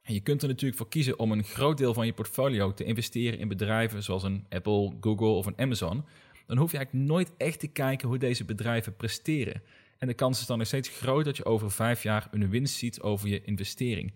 En 0.03 0.15
je 0.15 0.21
kunt 0.21 0.43
er 0.43 0.49
natuurlijk 0.49 0.79
voor 0.79 0.89
kiezen 0.89 1.19
om 1.19 1.33
een 1.33 1.45
groot 1.45 1.79
deel 1.79 1.95
van 1.95 2.07
je 2.07 2.13
portfolio 2.13 2.75
te 2.75 2.85
investeren 2.85 3.39
in 3.39 3.49
bedrijven 3.49 4.03
zoals 4.03 4.23
een 4.23 4.47
Apple, 4.49 4.93
Google 5.01 5.27
of 5.27 5.47
een 5.47 5.59
Amazon. 5.59 6.05
Dan 6.47 6.57
hoef 6.57 6.71
je 6.71 6.77
eigenlijk 6.77 7.09
nooit 7.09 7.33
echt 7.37 7.61
te 7.61 7.69
kijken 7.69 8.09
hoe 8.09 8.19
deze 8.19 8.45
bedrijven 8.45 8.97
presteren. 8.97 9.63
En 9.99 10.07
de 10.07 10.15
kans 10.15 10.41
is 10.41 10.47
dan 10.47 10.59
nog 10.59 10.67
steeds 10.67 10.89
groot 10.89 11.25
dat 11.25 11.37
je 11.37 11.45
over 11.45 11.71
vijf 11.71 12.03
jaar 12.03 12.29
een 12.31 12.51
winst 12.51 12.75
ziet 12.75 13.01
over 13.01 13.29
je 13.29 13.43
investering. 13.45 14.15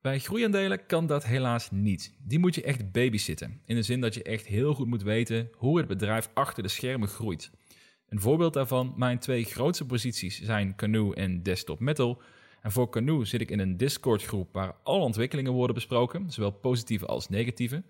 Bij 0.00 0.18
groeiaandelen 0.18 0.86
kan 0.86 1.06
dat 1.06 1.24
helaas 1.24 1.70
niet. 1.70 2.14
Die 2.18 2.38
moet 2.38 2.54
je 2.54 2.62
echt 2.62 2.92
babysitten. 2.92 3.60
In 3.64 3.74
de 3.74 3.82
zin 3.82 4.00
dat 4.00 4.14
je 4.14 4.22
echt 4.22 4.46
heel 4.46 4.74
goed 4.74 4.86
moet 4.86 5.02
weten 5.02 5.50
hoe 5.56 5.78
het 5.78 5.86
bedrijf 5.86 6.30
achter 6.34 6.62
de 6.62 6.68
schermen 6.68 7.08
groeit. 7.08 7.50
Een 8.08 8.20
voorbeeld 8.20 8.54
daarvan, 8.54 8.94
mijn 8.96 9.18
twee 9.18 9.44
grootste 9.44 9.86
posities 9.86 10.42
zijn 10.42 10.76
Canoe 10.76 11.14
en 11.14 11.42
Desktop 11.42 11.80
Metal. 11.80 12.22
En 12.62 12.72
voor 12.72 12.90
Canoe 12.90 13.24
zit 13.24 13.40
ik 13.40 13.50
in 13.50 13.58
een 13.58 13.76
Discord 13.76 14.22
groep 14.22 14.52
waar 14.52 14.76
alle 14.82 15.04
ontwikkelingen 15.04 15.52
worden 15.52 15.74
besproken, 15.74 16.30
zowel 16.30 16.50
positieve 16.50 17.06
als 17.06 17.28
negatieve. 17.28 17.82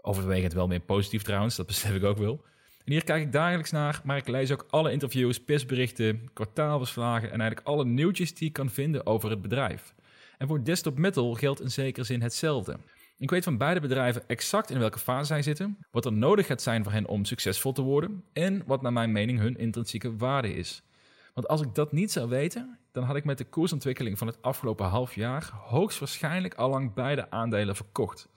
Overwegend 0.00 0.52
wel 0.52 0.66
meer 0.66 0.80
positief 0.80 1.22
trouwens, 1.22 1.56
dat 1.56 1.66
besef 1.66 1.94
ik 1.94 2.04
ook 2.04 2.18
wel. 2.18 2.44
En 2.88 2.94
hier 2.94 3.04
kijk 3.04 3.22
ik 3.22 3.32
dagelijks 3.32 3.70
naar, 3.70 4.00
maar 4.04 4.16
ik 4.16 4.28
lees 4.28 4.52
ook 4.52 4.66
alle 4.70 4.92
interviews, 4.92 5.40
persberichten, 5.40 6.30
kwartaalverslagen 6.32 7.30
en 7.30 7.40
eigenlijk 7.40 7.68
alle 7.68 7.84
nieuwtjes 7.84 8.34
die 8.34 8.48
ik 8.48 8.52
kan 8.52 8.70
vinden 8.70 9.06
over 9.06 9.30
het 9.30 9.42
bedrijf. 9.42 9.94
En 10.38 10.48
voor 10.48 10.64
Desktop 10.64 10.98
Metal 10.98 11.34
geldt 11.34 11.60
in 11.60 11.70
zekere 11.70 12.04
zin 12.04 12.22
hetzelfde. 12.22 12.76
Ik 13.18 13.30
weet 13.30 13.44
van 13.44 13.58
beide 13.58 13.80
bedrijven 13.80 14.22
exact 14.26 14.70
in 14.70 14.78
welke 14.78 14.98
fase 14.98 15.26
zij 15.26 15.42
zitten, 15.42 15.78
wat 15.90 16.04
er 16.04 16.12
nodig 16.12 16.46
gaat 16.46 16.62
zijn 16.62 16.82
voor 16.82 16.92
hen 16.92 17.06
om 17.06 17.24
succesvol 17.24 17.72
te 17.72 17.82
worden 17.82 18.24
en 18.32 18.62
wat 18.66 18.82
naar 18.82 18.92
mijn 18.92 19.12
mening 19.12 19.38
hun 19.38 19.56
intrinsieke 19.56 20.16
waarde 20.16 20.54
is. 20.54 20.82
Want 21.34 21.48
als 21.48 21.60
ik 21.60 21.74
dat 21.74 21.92
niet 21.92 22.12
zou 22.12 22.28
weten, 22.28 22.78
dan 22.92 23.04
had 23.04 23.16
ik 23.16 23.24
met 23.24 23.38
de 23.38 23.44
koersontwikkeling 23.44 24.18
van 24.18 24.26
het 24.26 24.42
afgelopen 24.42 24.86
half 24.86 25.14
jaar 25.14 25.50
hoogstwaarschijnlijk 25.52 26.54
allang 26.54 26.94
beide 26.94 27.30
aandelen 27.30 27.76
verkocht. 27.76 28.28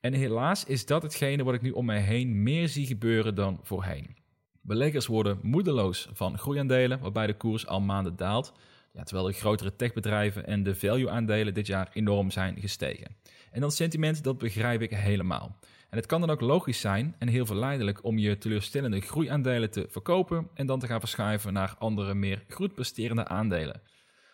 En 0.00 0.12
helaas 0.12 0.64
is 0.64 0.86
dat 0.86 1.02
hetgene 1.02 1.44
wat 1.44 1.54
ik 1.54 1.62
nu 1.62 1.70
om 1.70 1.84
mij 1.84 2.00
heen 2.00 2.42
meer 2.42 2.68
zie 2.68 2.86
gebeuren 2.86 3.34
dan 3.34 3.60
voorheen. 3.62 4.16
Beleggers 4.60 5.06
worden 5.06 5.38
moedeloos 5.42 6.08
van 6.12 6.38
groeiaandelen, 6.38 7.00
waarbij 7.00 7.26
de 7.26 7.36
koers 7.36 7.66
al 7.66 7.80
maanden 7.80 8.16
daalt, 8.16 8.52
ja, 8.92 9.02
terwijl 9.02 9.26
de 9.26 9.32
grotere 9.32 9.76
techbedrijven 9.76 10.46
en 10.46 10.62
de 10.62 10.74
value-aandelen 10.74 11.54
dit 11.54 11.66
jaar 11.66 11.90
enorm 11.92 12.30
zijn 12.30 12.60
gestegen. 12.60 13.16
En 13.50 13.60
dat 13.60 13.74
sentiment, 13.74 14.24
dat 14.24 14.38
begrijp 14.38 14.80
ik 14.82 14.90
helemaal. 14.90 15.56
En 15.90 15.96
het 15.96 16.06
kan 16.06 16.20
dan 16.20 16.30
ook 16.30 16.40
logisch 16.40 16.80
zijn 16.80 17.14
en 17.18 17.28
heel 17.28 17.46
verleidelijk 17.46 18.04
om 18.04 18.18
je 18.18 18.38
teleurstellende 18.38 19.00
groeiaandelen 19.00 19.70
te 19.70 19.86
verkopen 19.88 20.48
en 20.54 20.66
dan 20.66 20.78
te 20.78 20.86
gaan 20.86 21.00
verschuiven 21.00 21.52
naar 21.52 21.74
andere, 21.78 22.14
meer 22.14 22.44
goed 22.48 22.74
presterende 22.74 23.28
aandelen. 23.28 23.80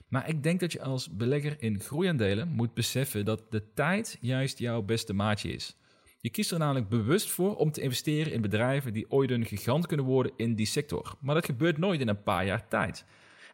Maar 0.09 0.29
ik 0.29 0.43
denk 0.43 0.61
dat 0.61 0.73
je 0.73 0.83
als 0.83 1.11
belegger 1.11 1.57
in 1.59 1.81
groeiaandelen 1.81 2.49
moet 2.49 2.75
beseffen 2.75 3.25
dat 3.25 3.43
de 3.51 3.73
tijd 3.75 4.19
juist 4.21 4.59
jouw 4.59 4.83
beste 4.83 5.13
maatje 5.13 5.53
is. 5.53 5.77
Je 6.21 6.31
kiest 6.31 6.53
er 6.53 6.59
namelijk 6.59 6.89
bewust 6.89 7.31
voor 7.31 7.57
om 7.57 7.71
te 7.71 7.81
investeren 7.81 8.33
in 8.33 8.41
bedrijven 8.41 8.93
die 8.93 9.11
ooit 9.11 9.31
een 9.31 9.47
gigant 9.47 9.87
kunnen 9.87 10.07
worden 10.07 10.33
in 10.37 10.55
die 10.55 10.67
sector. 10.67 11.15
Maar 11.21 11.35
dat 11.35 11.45
gebeurt 11.45 11.79
nooit 11.79 12.01
in 12.01 12.09
een 12.09 12.23
paar 12.23 12.47
jaar 12.47 12.69
tijd. 12.69 13.05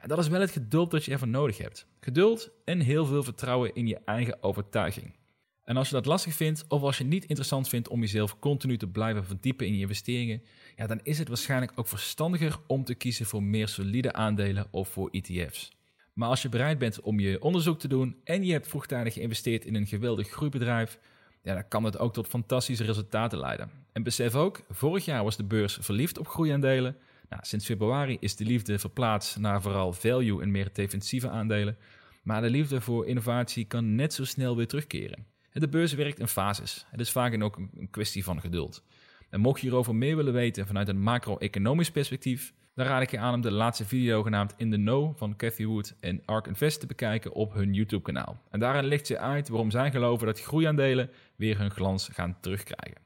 En 0.01 0.09
dat 0.09 0.19
is 0.19 0.29
wel 0.29 0.41
het 0.41 0.51
geduld 0.51 0.91
dat 0.91 1.05
je 1.05 1.13
ervoor 1.13 1.29
nodig 1.29 1.59
hebt. 1.59 1.87
Geduld 2.01 2.51
en 2.65 2.81
heel 2.81 3.07
veel 3.07 3.23
vertrouwen 3.23 3.75
in 3.75 3.87
je 3.87 4.01
eigen 4.05 4.43
overtuiging. 4.43 5.15
En 5.65 5.77
als 5.77 5.89
je 5.89 5.95
dat 5.95 6.07
lastig 6.07 6.35
vindt, 6.35 6.65
of 6.69 6.83
als 6.83 6.99
je 6.99 7.05
niet 7.05 7.25
interessant 7.25 7.69
vindt 7.69 7.89
om 7.89 8.01
jezelf 8.01 8.39
continu 8.39 8.77
te 8.77 8.87
blijven 8.87 9.25
verdiepen 9.25 9.67
in 9.67 9.75
je 9.75 9.81
investeringen, 9.81 10.43
ja, 10.77 10.87
dan 10.87 11.01
is 11.03 11.19
het 11.19 11.29
waarschijnlijk 11.29 11.73
ook 11.75 11.89
verstandiger 11.89 12.59
om 12.67 12.85
te 12.85 12.95
kiezen 12.95 13.27
voor 13.27 13.43
meer 13.43 13.69
solide 13.69 14.13
aandelen 14.13 14.67
of 14.71 14.89
voor 14.89 15.09
ETF's. 15.11 15.71
Maar 16.13 16.29
als 16.29 16.43
je 16.43 16.49
bereid 16.49 16.79
bent 16.79 17.01
om 17.01 17.21
je 17.21 17.43
onderzoek 17.43 17.79
te 17.79 17.89
doen 17.89 18.17
en 18.25 18.45
je 18.45 18.53
hebt 18.53 18.69
vroegtijdig 18.69 19.15
geïnvesteerd 19.15 19.65
in 19.65 19.75
een 19.75 19.87
geweldig 19.87 20.29
groeibedrijf, 20.29 20.99
ja, 21.43 21.55
dan 21.55 21.69
kan 21.69 21.85
het 21.85 21.99
ook 21.99 22.13
tot 22.13 22.27
fantastische 22.27 22.85
resultaten 22.85 23.39
leiden. 23.39 23.71
En 23.93 24.03
besef 24.03 24.35
ook, 24.35 24.63
vorig 24.69 25.05
jaar 25.05 25.25
was 25.25 25.37
de 25.37 25.45
beurs 25.45 25.79
verliefd 25.81 26.19
op 26.19 26.29
groeiaandelen. 26.29 26.97
Nou, 27.29 27.43
sinds 27.45 27.65
februari 27.65 28.17
is 28.21 28.37
de 28.37 28.45
liefde 28.45 28.79
verplaatst 28.79 29.39
naar 29.39 29.63
vooral 29.63 29.93
value 29.93 30.43
en 30.43 30.51
meer 30.51 30.69
defensieve 30.73 31.29
aandelen. 31.29 31.77
Maar 32.23 32.41
de 32.41 32.51
liefde 32.51 32.81
voor 32.81 33.07
innovatie 33.07 33.65
kan 33.65 33.95
net 33.95 34.15
zo 34.15 34.25
snel 34.25 34.57
weer 34.57 34.67
terugkeren. 34.67 35.27
De 35.53 35.69
beurs 35.69 35.93
werkt 35.93 36.19
in 36.19 36.29
fases. 36.29 36.87
Het 36.91 37.01
is 37.01 37.11
vaak 37.11 37.43
ook 37.43 37.57
een 37.57 37.89
kwestie 37.91 38.25
van 38.25 38.41
geduld. 38.41 38.85
En 39.31 39.41
mocht 39.41 39.61
je 39.61 39.67
hierover 39.67 39.95
meer 39.95 40.17
willen 40.17 40.33
weten 40.33 40.67
vanuit 40.67 40.89
een 40.89 41.03
macro-economisch 41.03 41.91
perspectief, 41.91 42.53
Dan 42.75 42.87
raad 42.87 43.03
ik 43.03 43.11
je 43.11 43.19
aan 43.19 43.35
om 43.35 43.41
de 43.41 43.51
laatste 43.51 43.85
video 43.85 44.23
genaamd 44.23 44.55
In 44.57 44.71
the 44.71 44.77
Know 44.77 45.17
van 45.17 45.37
Cathy 45.37 45.65
Wood 45.65 45.95
en 46.01 46.23
Ark 46.25 46.47
Invest 46.47 46.81
te 46.81 46.87
bekijken 46.87 47.33
op 47.33 47.53
hun 47.55 47.75
YouTube 47.75 48.03
kanaal. 48.03 48.43
En 48.51 48.61
daarin 48.61 48.85
legt 48.85 49.07
ze 49.07 49.19
uit 49.19 49.49
waarom 49.49 49.71
zij 49.71 49.91
geloven 49.91 50.27
dat 50.27 50.41
groeiaandelen 50.41 51.11
weer 51.37 51.59
hun 51.59 51.71
glans 51.71 52.09
gaan 52.13 52.37
terugkrijgen. 52.41 53.01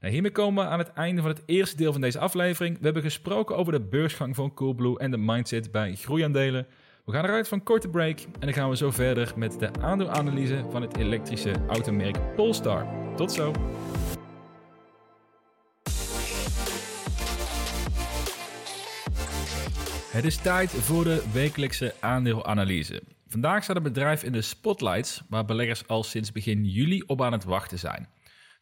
Nou, 0.00 0.12
hiermee 0.12 0.32
komen 0.32 0.64
we 0.64 0.70
aan 0.70 0.78
het 0.78 0.92
einde 0.92 1.20
van 1.20 1.30
het 1.30 1.42
eerste 1.46 1.76
deel 1.76 1.92
van 1.92 2.00
deze 2.00 2.18
aflevering. 2.18 2.78
We 2.78 2.84
hebben 2.84 3.02
gesproken 3.02 3.56
over 3.56 3.72
de 3.72 3.80
beursgang 3.80 4.34
van 4.34 4.54
Coolblue 4.54 4.98
en 4.98 5.10
de 5.10 5.16
mindset 5.16 5.72
bij 5.72 5.94
groeiaandelen. 5.94 6.66
We 7.04 7.12
gaan 7.12 7.24
eruit 7.24 7.48
van 7.48 7.62
korte 7.62 7.88
break 7.88 8.20
en 8.20 8.40
dan 8.40 8.52
gaan 8.52 8.70
we 8.70 8.76
zo 8.76 8.90
verder 8.90 9.32
met 9.36 9.58
de 9.58 9.70
aandeelanalyse 9.80 10.64
van 10.70 10.82
het 10.82 10.96
elektrische 10.96 11.54
automerk 11.68 12.34
Polestar. 12.34 12.86
Tot 13.16 13.32
zo! 13.32 13.52
Het 20.14 20.24
is 20.24 20.36
tijd 20.36 20.70
voor 20.70 21.04
de 21.04 21.24
wekelijkse 21.32 21.94
aandeelanalyse. 22.00 23.02
Vandaag 23.28 23.62
staat 23.62 23.74
het 23.74 23.84
bedrijf 23.84 24.22
in 24.22 24.32
de 24.32 24.42
spotlights, 24.42 25.22
waar 25.28 25.44
beleggers 25.44 25.86
al 25.86 26.02
sinds 26.02 26.32
begin 26.32 26.64
juli 26.64 27.02
op 27.06 27.22
aan 27.22 27.32
het 27.32 27.44
wachten 27.44 27.78
zijn. 27.78 28.08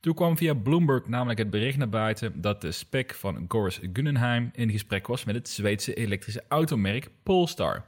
Toen 0.00 0.14
kwam 0.14 0.36
via 0.36 0.54
Bloomberg 0.54 1.06
namelijk 1.06 1.38
het 1.38 1.50
bericht 1.50 1.78
naar 1.78 1.88
buiten 1.88 2.40
dat 2.40 2.60
de 2.60 2.72
spec 2.72 3.14
van 3.14 3.44
Goris 3.48 3.80
Guggenheim 3.92 4.50
in 4.52 4.70
gesprek 4.70 5.06
was 5.06 5.24
met 5.24 5.34
het 5.34 5.48
Zweedse 5.48 5.94
elektrische 5.94 6.44
automerk 6.48 7.08
Polestar. 7.22 7.84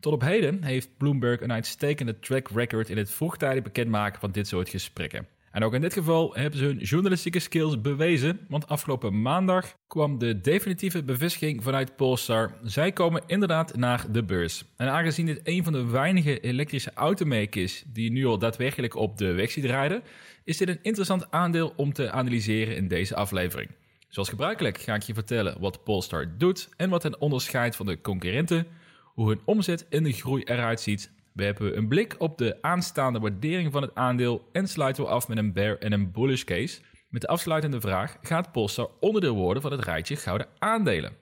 Tot 0.00 0.12
op 0.12 0.20
heden 0.20 0.64
heeft 0.64 0.96
Bloomberg 0.96 1.40
een 1.40 1.52
uitstekende 1.52 2.18
track 2.18 2.48
record 2.48 2.88
in 2.88 2.96
het 2.96 3.10
vroegtijdig 3.10 3.62
bekendmaken 3.62 4.20
van 4.20 4.32
dit 4.32 4.48
soort 4.48 4.68
gesprekken. 4.68 5.26
En 5.52 5.64
ook 5.64 5.74
in 5.74 5.80
dit 5.80 5.92
geval 5.92 6.34
hebben 6.34 6.58
ze 6.58 6.64
hun 6.64 6.78
journalistieke 6.78 7.38
skills 7.38 7.80
bewezen, 7.80 8.40
want 8.48 8.68
afgelopen 8.68 9.22
maandag 9.22 9.76
kwam 9.86 10.18
de 10.18 10.40
definitieve 10.40 11.02
bevestiging 11.02 11.62
vanuit 11.62 11.96
Polestar. 11.96 12.54
Zij 12.62 12.92
komen 12.92 13.22
inderdaad 13.26 13.76
naar 13.76 14.06
de 14.10 14.22
beurs. 14.22 14.64
En 14.76 14.88
aangezien 14.88 15.26
dit 15.26 15.40
een 15.44 15.64
van 15.64 15.72
de 15.72 15.86
weinige 15.86 16.40
elektrische 16.40 16.92
automakers 16.94 17.62
is 17.62 17.84
die 17.86 18.12
nu 18.12 18.26
al 18.26 18.38
daadwerkelijk 18.38 18.94
op 18.94 19.18
de 19.18 19.32
weg 19.32 19.50
ziet 19.50 19.64
rijden, 19.64 20.02
is 20.44 20.56
dit 20.56 20.68
een 20.68 20.78
interessant 20.82 21.30
aandeel 21.30 21.72
om 21.76 21.92
te 21.92 22.10
analyseren 22.10 22.76
in 22.76 22.88
deze 22.88 23.14
aflevering. 23.14 23.70
Zoals 24.08 24.28
gebruikelijk 24.28 24.78
ga 24.78 24.94
ik 24.94 25.02
je 25.02 25.14
vertellen 25.14 25.60
wat 25.60 25.84
Polestar 25.84 26.34
doet 26.38 26.68
en 26.76 26.90
wat 26.90 27.02
hen 27.02 27.20
onderscheidt 27.20 27.76
van 27.76 27.86
de 27.86 28.00
concurrenten, 28.00 28.66
hoe 29.04 29.28
hun 29.28 29.40
omzet 29.44 29.88
en 29.88 30.02
de 30.02 30.12
groei 30.12 30.42
eruit 30.42 30.80
ziet 30.80 31.10
we 31.34 31.44
hebben 31.44 31.76
een 31.76 31.88
blik 31.88 32.14
op 32.18 32.38
de 32.38 32.62
aanstaande 32.62 33.18
waardering 33.18 33.72
van 33.72 33.82
het 33.82 33.94
aandeel 33.94 34.48
en 34.52 34.68
sluiten 34.68 35.02
we 35.02 35.08
af 35.08 35.28
met 35.28 35.38
een 35.38 35.52
bear 35.52 35.78
en 35.78 35.92
een 35.92 36.10
bullish 36.10 36.44
case. 36.44 36.80
Met 37.08 37.20
de 37.20 37.28
afsluitende 37.28 37.80
vraag: 37.80 38.16
gaat 38.22 38.52
Polestar 38.52 38.90
onderdeel 39.00 39.34
worden 39.34 39.62
van 39.62 39.72
het 39.72 39.84
rijtje 39.84 40.16
gouden 40.16 40.46
aandelen? 40.58 41.12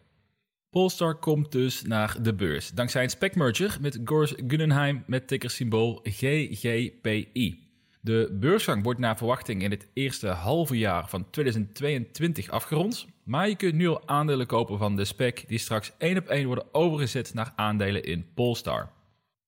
Polestar 0.70 1.14
komt 1.14 1.52
dus 1.52 1.82
naar 1.82 2.16
de 2.22 2.34
beurs 2.34 2.70
dankzij 2.70 3.02
een 3.02 3.10
spec 3.10 3.34
merger 3.34 3.78
met 3.80 4.00
Gors 4.04 4.34
Guggenheim 4.36 5.02
met 5.06 5.28
tickersymbool 5.28 6.00
GGPI. 6.02 7.68
De 8.00 8.36
beursgang 8.40 8.82
wordt 8.82 9.00
naar 9.00 9.16
verwachting 9.16 9.62
in 9.62 9.70
het 9.70 9.88
eerste 9.92 10.28
halve 10.28 10.78
jaar 10.78 11.08
van 11.08 11.30
2022 11.30 12.50
afgerond, 12.50 13.06
maar 13.24 13.48
je 13.48 13.56
kunt 13.56 13.74
nu 13.74 13.88
al 13.88 14.08
aandelen 14.08 14.46
kopen 14.46 14.78
van 14.78 14.96
de 14.96 15.04
spec 15.04 15.44
die 15.48 15.58
straks 15.58 15.92
één 15.98 16.18
op 16.18 16.26
één 16.26 16.46
worden 16.46 16.74
overgezet 16.74 17.34
naar 17.34 17.52
aandelen 17.56 18.04
in 18.04 18.26
Polestar. 18.34 18.90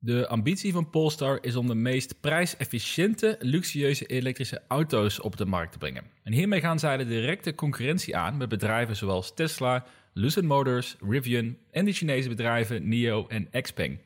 De 0.04 0.28
ambitie 0.28 0.72
van 0.72 0.90
Polestar 0.90 1.38
is 1.40 1.56
om 1.56 1.66
de 1.66 1.74
meest 1.74 2.20
prijsefficiënte, 2.20 3.36
luxueuze 3.40 4.06
elektrische 4.06 4.62
auto's 4.68 5.20
op 5.20 5.36
de 5.36 5.46
markt 5.46 5.72
te 5.72 5.78
brengen. 5.78 6.04
En 6.22 6.32
hiermee 6.32 6.60
gaan 6.60 6.78
zij 6.78 6.96
de 6.96 7.06
directe 7.06 7.54
concurrentie 7.54 8.16
aan 8.16 8.36
met 8.36 8.48
bedrijven 8.48 8.96
zoals 8.96 9.34
Tesla, 9.34 9.84
Lucid 10.12 10.44
Motors, 10.44 10.96
Rivian 11.08 11.56
en 11.70 11.84
de 11.84 11.92
Chinese 11.92 12.28
bedrijven 12.28 12.88
NIO 12.88 13.26
en 13.28 13.48
Xpeng. 13.60 13.98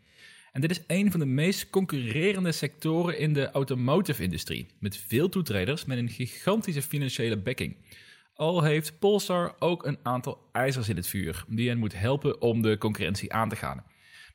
En 0.52 0.60
dit 0.60 0.70
is 0.70 0.82
een 0.86 1.10
van 1.10 1.20
de 1.20 1.26
meest 1.26 1.70
concurrerende 1.70 2.52
sectoren 2.52 3.18
in 3.18 3.32
de 3.32 3.50
automotive-industrie, 3.50 4.66
met 4.78 4.96
veel 4.96 5.28
toetreders 5.28 5.84
met 5.84 5.98
een 5.98 6.08
gigantische 6.08 6.82
financiële 6.82 7.36
backing. 7.36 7.76
Al 8.34 8.62
heeft 8.62 8.98
Polestar 8.98 9.54
ook 9.58 9.86
een 9.86 9.98
aantal 10.02 10.48
ijzers 10.52 10.88
in 10.88 10.96
het 10.96 11.06
vuur, 11.06 11.44
die 11.48 11.68
hen 11.68 11.78
moet 11.78 11.98
helpen 11.98 12.40
om 12.40 12.62
de 12.62 12.78
concurrentie 12.78 13.32
aan 13.32 13.48
te 13.48 13.56
gaan. 13.56 13.84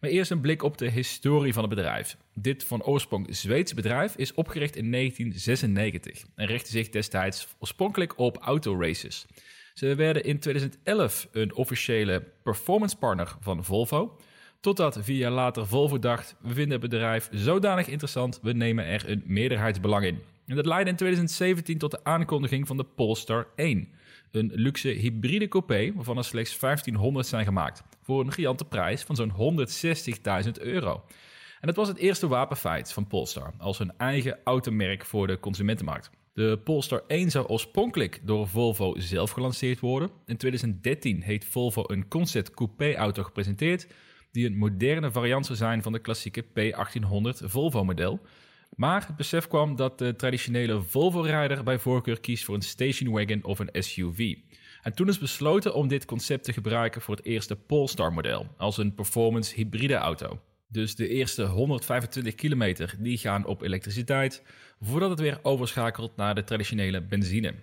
Maar 0.02 0.10
eerst 0.10 0.32
een 0.32 0.42
blik 0.42 0.64
op 0.64 0.78
de 0.78 0.90
historie 0.90 1.54
van 1.54 1.64
het 1.64 1.76
bedrijf. 1.76 2.18
Dit 2.34 2.64
van 2.64 2.84
oorsprong 2.84 3.28
Zweedse 3.30 3.76
bedrijf 3.76 4.16
is 4.16 4.34
opgericht 4.34 4.76
in 4.76 4.92
1996 4.92 6.26
en 6.36 6.46
richtte 6.46 6.72
zich 6.72 6.90
destijds 6.90 7.48
oorspronkelijk 7.60 8.18
op 8.18 8.38
autoraces. 8.38 9.26
Ze 9.74 9.96
werden 9.96 10.24
in 10.24 10.40
2011 10.40 11.28
een 11.32 11.56
officiële 11.56 12.24
performance 12.44 12.98
partner 12.98 13.36
van 13.40 13.64
Volvo. 13.64 14.18
Totdat 14.60 14.98
vier 15.02 15.18
jaar 15.18 15.32
later 15.32 15.68
Volvo 15.68 16.00
dacht: 16.00 16.36
we 16.40 16.54
vinden 16.54 16.82
het 16.82 16.90
bedrijf 16.90 17.30
zodanig 17.32 17.88
interessant, 17.88 18.40
we 18.42 18.54
nemen 18.54 18.86
er 18.86 19.10
een 19.10 19.24
meerderheidsbelang 19.26 20.06
in. 20.06 20.20
En 20.48 20.56
dat 20.56 20.66
leidde 20.66 20.90
in 20.90 20.96
2017 20.96 21.78
tot 21.78 21.92
de 21.92 22.04
aankondiging 22.04 22.68
van 22.68 22.78
de 22.78 22.84
Polestar 22.84 23.48
1. 23.56 23.90
Een 24.32 24.52
luxe 24.54 24.90
hybride 24.90 25.48
coupé 25.48 25.94
waarvan 25.94 26.18
er 26.18 26.24
slechts 26.24 26.60
1500 26.60 27.28
zijn 27.28 27.46
gemaakt. 27.46 27.84
Voor 28.12 28.24
een 28.24 28.32
gigantische 28.32 28.70
prijs 28.70 29.04
van 29.04 29.16
zo'n 29.16 29.68
160.000 30.46 30.52
euro. 30.62 31.04
En 31.60 31.68
het 31.68 31.76
was 31.76 31.88
het 31.88 31.98
eerste 31.98 32.28
wapenfeit 32.28 32.94
van 32.94 33.08
Polestar 33.08 33.54
als 33.58 33.78
hun 33.78 33.94
eigen 33.98 34.40
automerk 34.44 35.06
voor 35.06 35.28
de 35.28 35.40
consumentenmarkt. 35.40 36.10
De 36.34 36.60
Polestar 36.64 37.04
1 37.08 37.32
zou 37.32 37.48
oorspronkelijk 37.48 38.20
door 38.24 38.48
Volvo 38.48 38.94
zelf 38.98 39.32
gelanceerd 39.32 39.80
worden. 39.80 40.10
In 40.26 40.38
2013 40.38 41.22
heeft 41.22 41.46
Volvo 41.46 41.84
een 41.88 42.08
concept 42.08 42.52
coupé-auto 42.52 43.24
gepresenteerd 43.24 43.88
die 44.32 44.46
een 44.46 44.58
moderne 44.58 45.12
variant 45.12 45.46
zou 45.46 45.58
zijn 45.58 45.82
van 45.82 45.92
de 45.92 46.00
klassieke 46.00 46.44
P1800 46.44 47.46
Volvo-model. 47.46 48.20
Maar 48.76 49.08
het 49.08 49.16
besef 49.16 49.48
kwam 49.48 49.76
dat 49.76 49.98
de 49.98 50.16
traditionele 50.16 50.82
Volvo-rijder 50.82 51.64
bij 51.64 51.80
voorkeur 51.80 52.20
kiest 52.20 52.44
voor 52.44 52.56
een 52.56 52.62
station 52.62 53.14
wagon 53.14 53.44
of 53.44 53.60
een 53.60 53.84
SUV. 53.84 54.36
En 54.82 54.94
toen 54.94 55.08
is 55.08 55.18
besloten 55.18 55.74
om 55.74 55.88
dit 55.88 56.06
concept 56.06 56.44
te 56.44 56.54
gebruiken 56.54 57.02
voor 57.02 57.16
het 57.16 57.26
eerste 57.26 57.56
Polestar-model, 57.56 58.48
als 58.58 58.78
een 58.78 58.94
performance 58.94 59.56
hybride 59.56 59.96
auto. 59.96 60.40
Dus 60.68 60.96
de 60.96 61.08
eerste 61.08 61.44
125 61.44 62.36
kilometer 62.36 62.96
die 63.00 63.18
gaan 63.18 63.46
op 63.46 63.62
elektriciteit, 63.62 64.44
voordat 64.82 65.10
het 65.10 65.20
weer 65.20 65.40
overschakelt 65.42 66.16
naar 66.16 66.36
de 66.36 66.44
traditionele 66.44 67.02
benzine. 67.02 67.54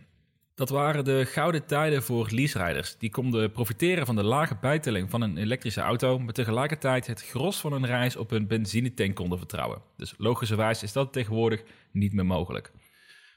Dat 0.54 0.68
waren 0.68 1.04
de 1.04 1.24
gouden 1.26 1.66
tijden 1.66 2.02
voor 2.02 2.28
leaserijders. 2.30 2.96
Die 2.98 3.10
konden 3.10 3.52
profiteren 3.52 4.06
van 4.06 4.16
de 4.16 4.22
lage 4.22 4.56
bijtelling 4.60 5.10
van 5.10 5.20
een 5.20 5.36
elektrische 5.36 5.80
auto, 5.80 6.18
maar 6.18 6.32
tegelijkertijd 6.32 7.06
het 7.06 7.22
gros 7.22 7.60
van 7.60 7.72
hun 7.72 7.86
reis 7.86 8.16
op 8.16 8.30
hun 8.30 8.46
benzinetank 8.46 9.14
konden 9.14 9.38
vertrouwen. 9.38 9.82
Dus 9.96 10.14
logischerwijs 10.16 10.82
is 10.82 10.92
dat 10.92 11.12
tegenwoordig 11.12 11.62
niet 11.92 12.12
meer 12.12 12.26
mogelijk. 12.26 12.72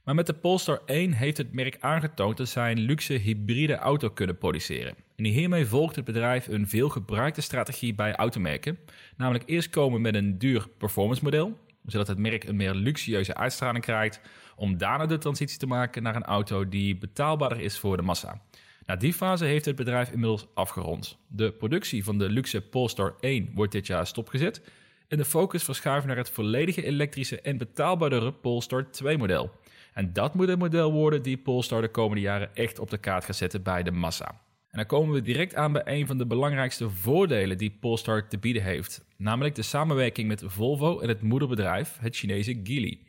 Maar 0.03 0.15
met 0.15 0.25
de 0.25 0.33
Polestar 0.33 0.81
1 0.85 1.11
heeft 1.11 1.37
het 1.37 1.53
merk 1.53 1.77
aangetoond 1.79 2.37
dat 2.37 2.49
zij 2.49 2.71
een 2.71 2.79
luxe 2.79 3.13
hybride 3.13 3.75
auto 3.75 4.09
kunnen 4.09 4.37
produceren. 4.37 4.95
En 5.15 5.25
hiermee 5.25 5.65
volgt 5.65 5.95
het 5.95 6.05
bedrijf 6.05 6.47
een 6.47 6.67
veelgebruikte 6.67 7.41
strategie 7.41 7.95
bij 7.95 8.15
automerken, 8.15 8.77
namelijk 9.17 9.43
eerst 9.47 9.69
komen 9.69 10.01
met 10.01 10.15
een 10.15 10.37
duur 10.37 10.67
performance 10.77 11.23
model, 11.23 11.57
zodat 11.85 12.07
het 12.07 12.17
merk 12.17 12.43
een 12.43 12.55
meer 12.55 12.73
luxueuze 12.73 13.35
uitstraling 13.35 13.83
krijgt, 13.83 14.21
om 14.55 14.77
daarna 14.77 15.05
de 15.05 15.17
transitie 15.17 15.59
te 15.59 15.67
maken 15.67 16.03
naar 16.03 16.15
een 16.15 16.23
auto 16.23 16.69
die 16.69 16.97
betaalbaarder 16.97 17.59
is 17.59 17.77
voor 17.77 17.97
de 17.97 18.03
massa. 18.03 18.41
Na 18.85 18.95
die 18.95 19.13
fase 19.13 19.45
heeft 19.45 19.65
het 19.65 19.75
bedrijf 19.75 20.11
inmiddels 20.11 20.47
afgerond. 20.53 21.17
De 21.27 21.51
productie 21.51 22.03
van 22.03 22.17
de 22.17 22.29
luxe 22.29 22.61
Polestar 22.61 23.15
1 23.19 23.51
wordt 23.53 23.71
dit 23.71 23.87
jaar 23.87 24.07
stopgezet 24.07 24.61
en 25.07 25.17
de 25.17 25.25
focus 25.25 25.63
verschuift 25.63 26.05
naar 26.05 26.17
het 26.17 26.29
volledige 26.29 26.85
elektrische 26.85 27.41
en 27.41 27.57
betaalbaardere 27.57 28.33
Polestar 28.33 28.91
2 28.91 29.17
model. 29.17 29.51
En 29.93 30.13
dat 30.13 30.33
moet 30.33 30.47
het 30.47 30.59
model 30.59 30.91
worden 30.91 31.21
die 31.21 31.37
Polestar 31.37 31.81
de 31.81 31.91
komende 31.91 32.21
jaren 32.21 32.55
echt 32.55 32.79
op 32.79 32.89
de 32.89 32.97
kaart 32.97 33.25
gaat 33.25 33.35
zetten 33.35 33.63
bij 33.63 33.83
de 33.83 33.91
massa. 33.91 34.41
En 34.71 34.77
dan 34.77 34.85
komen 34.85 35.13
we 35.13 35.21
direct 35.21 35.55
aan 35.55 35.71
bij 35.71 35.81
een 35.85 36.07
van 36.07 36.17
de 36.17 36.25
belangrijkste 36.25 36.89
voordelen 36.89 37.57
die 37.57 37.77
Polestar 37.79 38.27
te 38.27 38.37
bieden 38.37 38.63
heeft, 38.63 39.05
namelijk 39.17 39.55
de 39.55 39.61
samenwerking 39.61 40.27
met 40.27 40.43
Volvo 40.45 40.99
en 40.99 41.07
het 41.07 41.21
moederbedrijf, 41.21 41.97
het 41.99 42.15
Chinese 42.15 42.59
Geely. 42.63 42.99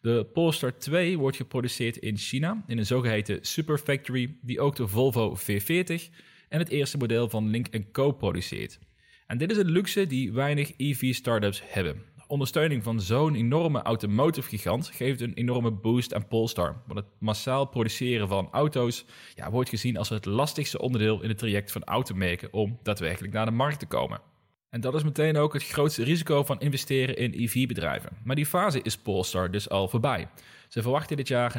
De 0.00 0.26
Polestar 0.32 0.76
2 0.76 1.18
wordt 1.18 1.36
geproduceerd 1.36 1.96
in 1.96 2.16
China 2.16 2.64
in 2.66 2.78
een 2.78 2.86
zogeheten 2.86 3.38
Super 3.40 3.78
Factory 3.78 4.36
die 4.42 4.60
ook 4.60 4.76
de 4.76 4.88
Volvo 4.88 5.36
V40 5.36 6.14
en 6.48 6.58
het 6.58 6.68
eerste 6.68 6.96
model 6.96 7.28
van 7.28 7.48
Link 7.48 7.92
Co 7.92 8.12
produceert. 8.12 8.78
En 9.26 9.38
dit 9.38 9.50
is 9.50 9.56
een 9.56 9.70
luxe 9.70 10.06
die 10.06 10.32
weinig 10.32 10.72
EV-startups 10.76 11.62
hebben. 11.64 12.02
Ondersteuning 12.30 12.82
van 12.82 13.00
zo'n 13.00 13.34
enorme 13.34 13.82
automotive 13.82 14.48
gigant 14.48 14.90
geeft 14.94 15.20
een 15.20 15.34
enorme 15.34 15.70
boost 15.70 16.14
aan 16.14 16.28
Polestar. 16.28 16.82
Want 16.86 16.98
het 16.98 17.08
massaal 17.18 17.64
produceren 17.64 18.28
van 18.28 18.48
auto's 18.52 19.04
ja, 19.34 19.50
wordt 19.50 19.68
gezien 19.68 19.96
als 19.96 20.08
het 20.08 20.24
lastigste 20.24 20.80
onderdeel 20.80 21.22
in 21.22 21.28
het 21.28 21.38
traject 21.38 21.72
van 21.72 21.84
automerken 21.84 22.52
om 22.52 22.78
daadwerkelijk 22.82 23.32
naar 23.32 23.44
de 23.44 23.50
markt 23.50 23.78
te 23.78 23.86
komen. 23.86 24.20
En 24.70 24.80
dat 24.80 24.94
is 24.94 25.02
meteen 25.02 25.36
ook 25.36 25.52
het 25.52 25.64
grootste 25.64 26.04
risico 26.04 26.44
van 26.44 26.60
investeren 26.60 27.16
in 27.16 27.32
EV-bedrijven. 27.32 28.16
Maar 28.24 28.36
die 28.36 28.46
fase 28.46 28.82
is 28.82 28.98
Polestar 28.98 29.50
dus 29.50 29.68
al 29.68 29.88
voorbij. 29.88 30.28
Ze 30.68 30.82
verwachten 30.82 31.16
dit 31.16 31.28
jaar 31.28 31.56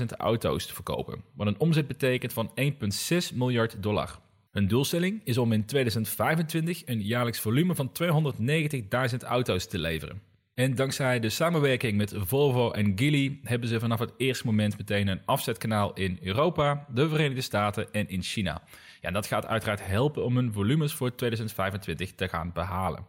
29.000 0.00 0.06
auto's 0.16 0.66
te 0.66 0.74
verkopen, 0.74 1.24
wat 1.34 1.46
een 1.46 1.60
omzet 1.60 1.86
betekent 1.86 2.32
van 2.32 2.50
1,6 3.30 3.34
miljard 3.34 3.82
dollar. 3.82 4.18
Hun 4.52 4.68
doelstelling 4.68 5.20
is 5.24 5.38
om 5.38 5.52
in 5.52 5.64
2025 5.64 6.82
een 6.84 7.02
jaarlijks 7.02 7.40
volume 7.40 7.74
van 7.74 7.92
290.000 9.10 9.16
auto's 9.18 9.66
te 9.66 9.78
leveren. 9.78 10.22
En 10.54 10.74
dankzij 10.74 11.20
de 11.20 11.28
samenwerking 11.28 11.96
met 11.96 12.14
Volvo 12.16 12.70
en 12.70 12.92
Geely 12.96 13.38
hebben 13.42 13.68
ze 13.68 13.80
vanaf 13.80 13.98
het 13.98 14.12
eerste 14.16 14.46
moment 14.46 14.78
meteen 14.78 15.08
een 15.08 15.20
afzetkanaal 15.24 15.92
in 15.92 16.18
Europa, 16.22 16.86
de 16.94 17.08
Verenigde 17.08 17.40
Staten 17.40 17.92
en 17.92 18.08
in 18.08 18.22
China. 18.22 18.62
Ja, 19.00 19.10
dat 19.10 19.26
gaat 19.26 19.46
uiteraard 19.46 19.86
helpen 19.86 20.24
om 20.24 20.36
hun 20.36 20.52
volumes 20.52 20.94
voor 20.94 21.14
2025 21.14 22.12
te 22.14 22.28
gaan 22.28 22.52
behalen. 22.52 23.06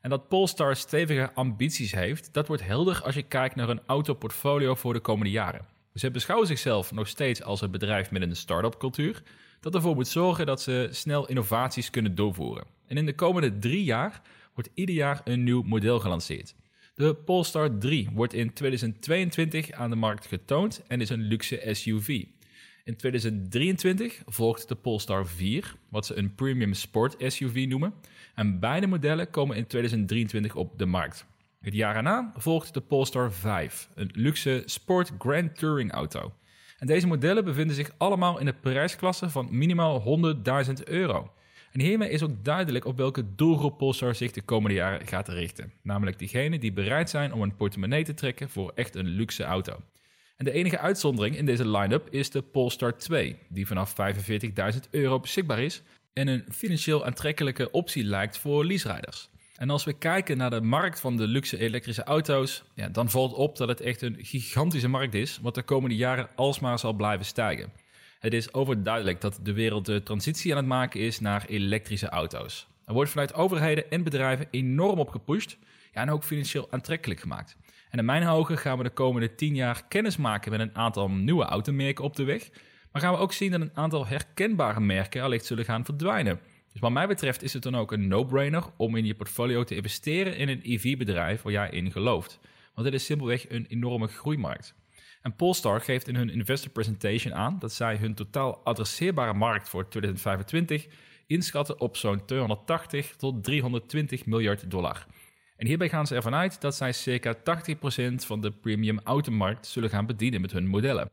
En 0.00 0.10
dat 0.10 0.28
Polestar 0.28 0.76
stevige 0.76 1.32
ambities 1.34 1.92
heeft, 1.92 2.32
dat 2.32 2.46
wordt 2.46 2.66
helder 2.66 3.02
als 3.02 3.14
je 3.14 3.22
kijkt 3.22 3.54
naar 3.54 3.66
hun 3.66 3.82
autoportfolio 3.86 4.74
voor 4.74 4.92
de 4.92 5.00
komende 5.00 5.30
jaren. 5.30 5.66
Ze 5.94 6.10
beschouwen 6.10 6.48
zichzelf 6.48 6.92
nog 6.92 7.08
steeds 7.08 7.42
als 7.42 7.60
een 7.60 7.70
bedrijf 7.70 8.10
met 8.10 8.22
een 8.22 8.36
start-up 8.36 8.78
cultuur, 8.78 9.22
dat 9.64 9.74
ervoor 9.74 9.94
moet 9.94 10.08
zorgen 10.08 10.46
dat 10.46 10.62
ze 10.62 10.88
snel 10.90 11.28
innovaties 11.28 11.90
kunnen 11.90 12.14
doorvoeren. 12.14 12.66
En 12.86 12.96
in 12.96 13.06
de 13.06 13.14
komende 13.14 13.58
drie 13.58 13.84
jaar 13.84 14.22
wordt 14.54 14.70
ieder 14.74 14.94
jaar 14.94 15.20
een 15.24 15.44
nieuw 15.44 15.62
model 15.62 16.00
gelanceerd. 16.00 16.54
De 16.94 17.14
Polestar 17.14 17.78
3 17.78 18.08
wordt 18.12 18.32
in 18.32 18.52
2022 18.52 19.70
aan 19.70 19.90
de 19.90 19.96
markt 19.96 20.26
getoond 20.26 20.82
en 20.86 21.00
is 21.00 21.08
een 21.08 21.20
luxe 21.20 21.68
SUV. 21.72 22.24
In 22.84 22.96
2023 22.96 24.22
volgt 24.26 24.68
de 24.68 24.74
Polestar 24.74 25.26
4, 25.26 25.74
wat 25.88 26.06
ze 26.06 26.16
een 26.16 26.34
premium 26.34 26.74
sport 26.74 27.14
SUV 27.18 27.66
noemen. 27.68 27.94
En 28.34 28.60
beide 28.60 28.86
modellen 28.86 29.30
komen 29.30 29.56
in 29.56 29.66
2023 29.66 30.54
op 30.54 30.78
de 30.78 30.86
markt. 30.86 31.26
Het 31.60 31.74
jaar 31.74 31.96
erna 31.96 32.32
volgt 32.36 32.74
de 32.74 32.80
Polestar 32.80 33.32
5, 33.32 33.88
een 33.94 34.10
luxe 34.12 34.62
sport 34.64 35.12
Grand 35.18 35.58
Touring 35.58 35.92
auto. 35.92 36.32
En 36.78 36.86
deze 36.86 37.06
modellen 37.06 37.44
bevinden 37.44 37.76
zich 37.76 37.90
allemaal 37.96 38.38
in 38.38 38.46
de 38.46 38.52
prijsklasse 38.52 39.30
van 39.30 39.48
minimaal 39.50 40.20
100.000 40.66 40.72
euro. 40.84 41.32
En 41.72 41.80
hiermee 41.80 42.10
is 42.10 42.22
ook 42.22 42.44
duidelijk 42.44 42.84
op 42.84 42.96
welke 42.96 43.34
doelgroep 43.34 43.78
Polestar 43.78 44.14
zich 44.14 44.32
de 44.32 44.42
komende 44.42 44.76
jaren 44.76 45.06
gaat 45.06 45.28
richten. 45.28 45.72
Namelijk 45.82 46.18
diegenen 46.18 46.60
die 46.60 46.72
bereid 46.72 47.10
zijn 47.10 47.32
om 47.32 47.42
een 47.42 47.56
portemonnee 47.56 48.04
te 48.04 48.14
trekken 48.14 48.48
voor 48.48 48.72
echt 48.74 48.94
een 48.94 49.06
luxe 49.06 49.44
auto. 49.44 49.80
En 50.36 50.44
de 50.44 50.52
enige 50.52 50.78
uitzondering 50.78 51.36
in 51.36 51.46
deze 51.46 51.68
line-up 51.68 52.08
is 52.10 52.30
de 52.30 52.42
Polestar 52.42 52.96
2, 52.96 53.36
die 53.48 53.66
vanaf 53.66 53.94
45.000 54.72 54.80
euro 54.90 55.20
beschikbaar 55.20 55.58
is 55.58 55.82
en 56.12 56.28
een 56.28 56.44
financieel 56.50 57.04
aantrekkelijke 57.04 57.70
optie 57.70 58.04
lijkt 58.04 58.38
voor 58.38 58.64
leaserijders. 58.64 59.28
En 59.54 59.70
als 59.70 59.84
we 59.84 59.92
kijken 59.92 60.36
naar 60.36 60.50
de 60.50 60.60
markt 60.60 61.00
van 61.00 61.16
de 61.16 61.26
luxe 61.26 61.58
elektrische 61.58 62.04
auto's, 62.04 62.64
ja, 62.74 62.88
dan 62.88 63.10
valt 63.10 63.32
op 63.32 63.56
dat 63.56 63.68
het 63.68 63.80
echt 63.80 64.02
een 64.02 64.16
gigantische 64.18 64.88
markt 64.88 65.14
is, 65.14 65.38
wat 65.42 65.54
de 65.54 65.62
komende 65.62 65.96
jaren 65.96 66.28
alsmaar 66.34 66.78
zal 66.78 66.92
blijven 66.92 67.26
stijgen. 67.26 67.72
Het 68.18 68.32
is 68.32 68.52
overduidelijk 68.52 69.20
dat 69.20 69.38
de 69.42 69.52
wereld 69.52 69.86
de 69.86 70.02
transitie 70.02 70.50
aan 70.50 70.56
het 70.56 70.66
maken 70.66 71.00
is 71.00 71.20
naar 71.20 71.44
elektrische 71.46 72.08
auto's. 72.08 72.66
Er 72.84 72.94
wordt 72.94 73.10
vanuit 73.10 73.34
overheden 73.34 73.90
en 73.90 74.02
bedrijven 74.02 74.48
enorm 74.50 74.98
op 74.98 75.08
gepusht 75.08 75.56
ja, 75.92 76.00
en 76.00 76.10
ook 76.10 76.24
financieel 76.24 76.66
aantrekkelijk 76.70 77.20
gemaakt. 77.20 77.56
En 77.90 77.98
in 77.98 78.04
mijn 78.04 78.26
ogen 78.26 78.58
gaan 78.58 78.78
we 78.78 78.84
de 78.84 78.90
komende 78.90 79.34
10 79.34 79.54
jaar 79.54 79.84
kennis 79.88 80.16
maken 80.16 80.50
met 80.50 80.60
een 80.60 80.76
aantal 80.76 81.10
nieuwe 81.10 81.44
automerken 81.44 82.04
op 82.04 82.16
de 82.16 82.24
weg. 82.24 82.50
Maar 82.92 83.02
gaan 83.02 83.12
we 83.12 83.18
ook 83.18 83.32
zien 83.32 83.50
dat 83.50 83.60
een 83.60 83.70
aantal 83.74 84.06
herkenbare 84.06 84.80
merken 84.80 85.22
allicht 85.22 85.44
zullen 85.44 85.64
gaan 85.64 85.84
verdwijnen. 85.84 86.40
Dus 86.74 86.82
wat 86.82 86.92
mij 86.92 87.06
betreft 87.06 87.42
is 87.42 87.52
het 87.52 87.62
dan 87.62 87.74
ook 87.76 87.92
een 87.92 88.08
no-brainer 88.08 88.64
om 88.76 88.96
in 88.96 89.04
je 89.04 89.14
portfolio 89.14 89.64
te 89.64 89.74
investeren 89.74 90.36
in 90.36 90.48
een 90.48 90.60
EV-bedrijf 90.62 91.42
waar 91.42 91.52
jij 91.52 91.70
in 91.70 91.92
gelooft. 91.92 92.38
Want 92.74 92.86
dit 92.86 93.00
is 93.00 93.04
simpelweg 93.04 93.50
een 93.50 93.66
enorme 93.66 94.06
groeimarkt. 94.06 94.74
En 95.22 95.36
Polestar 95.36 95.80
geeft 95.80 96.08
in 96.08 96.16
hun 96.16 96.30
investor 96.30 96.70
presentation 96.70 97.34
aan 97.34 97.58
dat 97.58 97.72
zij 97.72 97.96
hun 97.96 98.14
totaal 98.14 98.60
adresseerbare 98.64 99.34
markt 99.34 99.68
voor 99.68 99.88
2025 99.88 100.86
inschatten 101.26 101.80
op 101.80 101.96
zo'n 101.96 102.24
280 102.24 103.16
tot 103.16 103.44
320 103.44 104.26
miljard 104.26 104.70
dollar. 104.70 105.06
En 105.56 105.66
hierbij 105.66 105.88
gaan 105.88 106.06
ze 106.06 106.14
ervan 106.14 106.34
uit 106.34 106.60
dat 106.60 106.74
zij 106.74 106.92
circa 106.92 107.34
80% 107.36 107.40
van 108.14 108.40
de 108.40 108.50
premium 108.50 109.00
automarkt 109.04 109.66
zullen 109.66 109.90
gaan 109.90 110.06
bedienen 110.06 110.40
met 110.40 110.52
hun 110.52 110.66
modellen. 110.66 111.10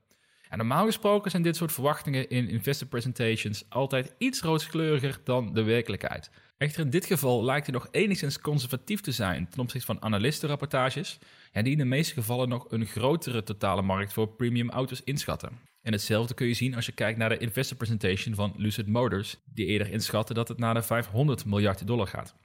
En 0.52 0.58
normaal 0.58 0.86
gesproken 0.86 1.32
zijn 1.32 1.44
dit 1.44 1.56
soort 1.56 1.72
verwachtingen 1.72 2.30
in 2.30 2.50
investor 2.50 2.88
presentations 2.88 3.66
altijd 3.70 4.16
iets 4.18 4.42
rooskleuriger 4.42 5.20
dan 5.24 5.54
de 5.54 5.64
werkelijkheid. 5.64 6.32
Echter 6.58 6.82
in 6.82 6.90
dit 6.90 7.06
geval 7.06 7.44
lijkt 7.44 7.66
het 7.66 7.76
nog 7.76 7.88
enigszins 7.92 8.40
conservatief 8.40 9.02
te 9.02 9.12
zijn 9.12 9.50
ten 9.50 9.60
opzichte 9.60 9.86
van 9.86 10.02
analistenrapportages, 10.02 11.20
die 11.52 11.72
in 11.72 11.78
de 11.78 11.86
meeste 11.86 12.14
gevallen 12.14 12.50
nog 12.50 12.72
een 12.72 12.86
grotere 12.86 13.44
totale 13.44 13.82
markt 13.82 14.14
voor 14.14 14.28
premium 14.28 14.70
auto's 14.70 15.04
inschatten. 15.04 15.60
En 15.82 15.92
hetzelfde 15.92 16.34
kun 16.34 16.48
je 16.48 16.54
zien 16.54 16.76
als 16.76 16.86
je 16.86 16.92
kijkt 16.92 17.18
naar 17.18 17.30
de 17.30 17.38
investor 17.38 17.78
presentation 17.78 18.36
van 18.36 18.54
Lucid 18.58 18.88
Motors, 18.88 19.38
die 19.54 19.66
eerder 19.66 19.92
inschatten 19.92 20.36
dat 20.36 20.48
het 20.48 20.58
naar 20.58 20.74
de 20.74 20.82
500 20.82 21.46
miljard 21.46 21.88
dollar 21.88 22.08
gaat. 22.08 22.36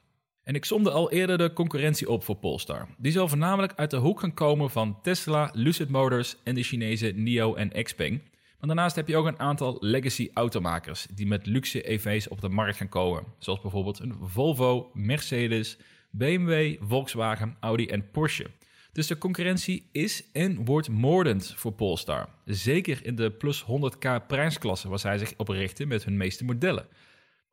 En 0.46 0.54
ik 0.54 0.64
somde 0.64 0.90
al 0.90 1.10
eerder 1.10 1.38
de 1.38 1.52
concurrentie 1.52 2.10
op 2.10 2.24
voor 2.24 2.36
Polestar. 2.36 2.88
Die 2.98 3.12
zal 3.12 3.28
voornamelijk 3.28 3.72
uit 3.76 3.90
de 3.90 3.96
hoek 3.96 4.20
gaan 4.20 4.34
komen 4.34 4.70
van 4.70 4.98
Tesla, 5.02 5.50
Lucid 5.52 5.88
Motors 5.88 6.36
en 6.44 6.54
de 6.54 6.62
Chinese 6.62 7.12
NIO 7.14 7.54
en 7.54 7.82
Xpeng. 7.82 8.22
Maar 8.58 8.66
daarnaast 8.66 8.96
heb 8.96 9.08
je 9.08 9.16
ook 9.16 9.26
een 9.26 9.38
aantal 9.38 9.76
legacy 9.80 10.30
automakers 10.34 11.06
die 11.14 11.26
met 11.26 11.46
luxe 11.46 11.88
EV's 11.88 12.28
op 12.28 12.40
de 12.40 12.48
markt 12.48 12.76
gaan 12.76 12.88
komen. 12.88 13.24
Zoals 13.38 13.60
bijvoorbeeld 13.60 13.98
een 13.98 14.16
Volvo, 14.22 14.90
Mercedes, 14.94 15.78
BMW, 16.10 16.76
Volkswagen, 16.80 17.56
Audi 17.60 17.86
en 17.86 18.10
Porsche. 18.10 18.46
Dus 18.92 19.06
de 19.06 19.18
concurrentie 19.18 19.88
is 19.92 20.24
en 20.32 20.64
wordt 20.64 20.88
moordend 20.88 21.54
voor 21.56 21.72
Polestar. 21.72 22.28
Zeker 22.44 23.06
in 23.06 23.14
de 23.14 23.30
plus 23.30 23.64
100k 23.64 24.26
prijsklasse 24.26 24.88
waar 24.88 24.98
zij 24.98 25.18
zich 25.18 25.32
op 25.36 25.48
richten 25.48 25.88
met 25.88 26.04
hun 26.04 26.16
meeste 26.16 26.44
modellen. 26.44 26.86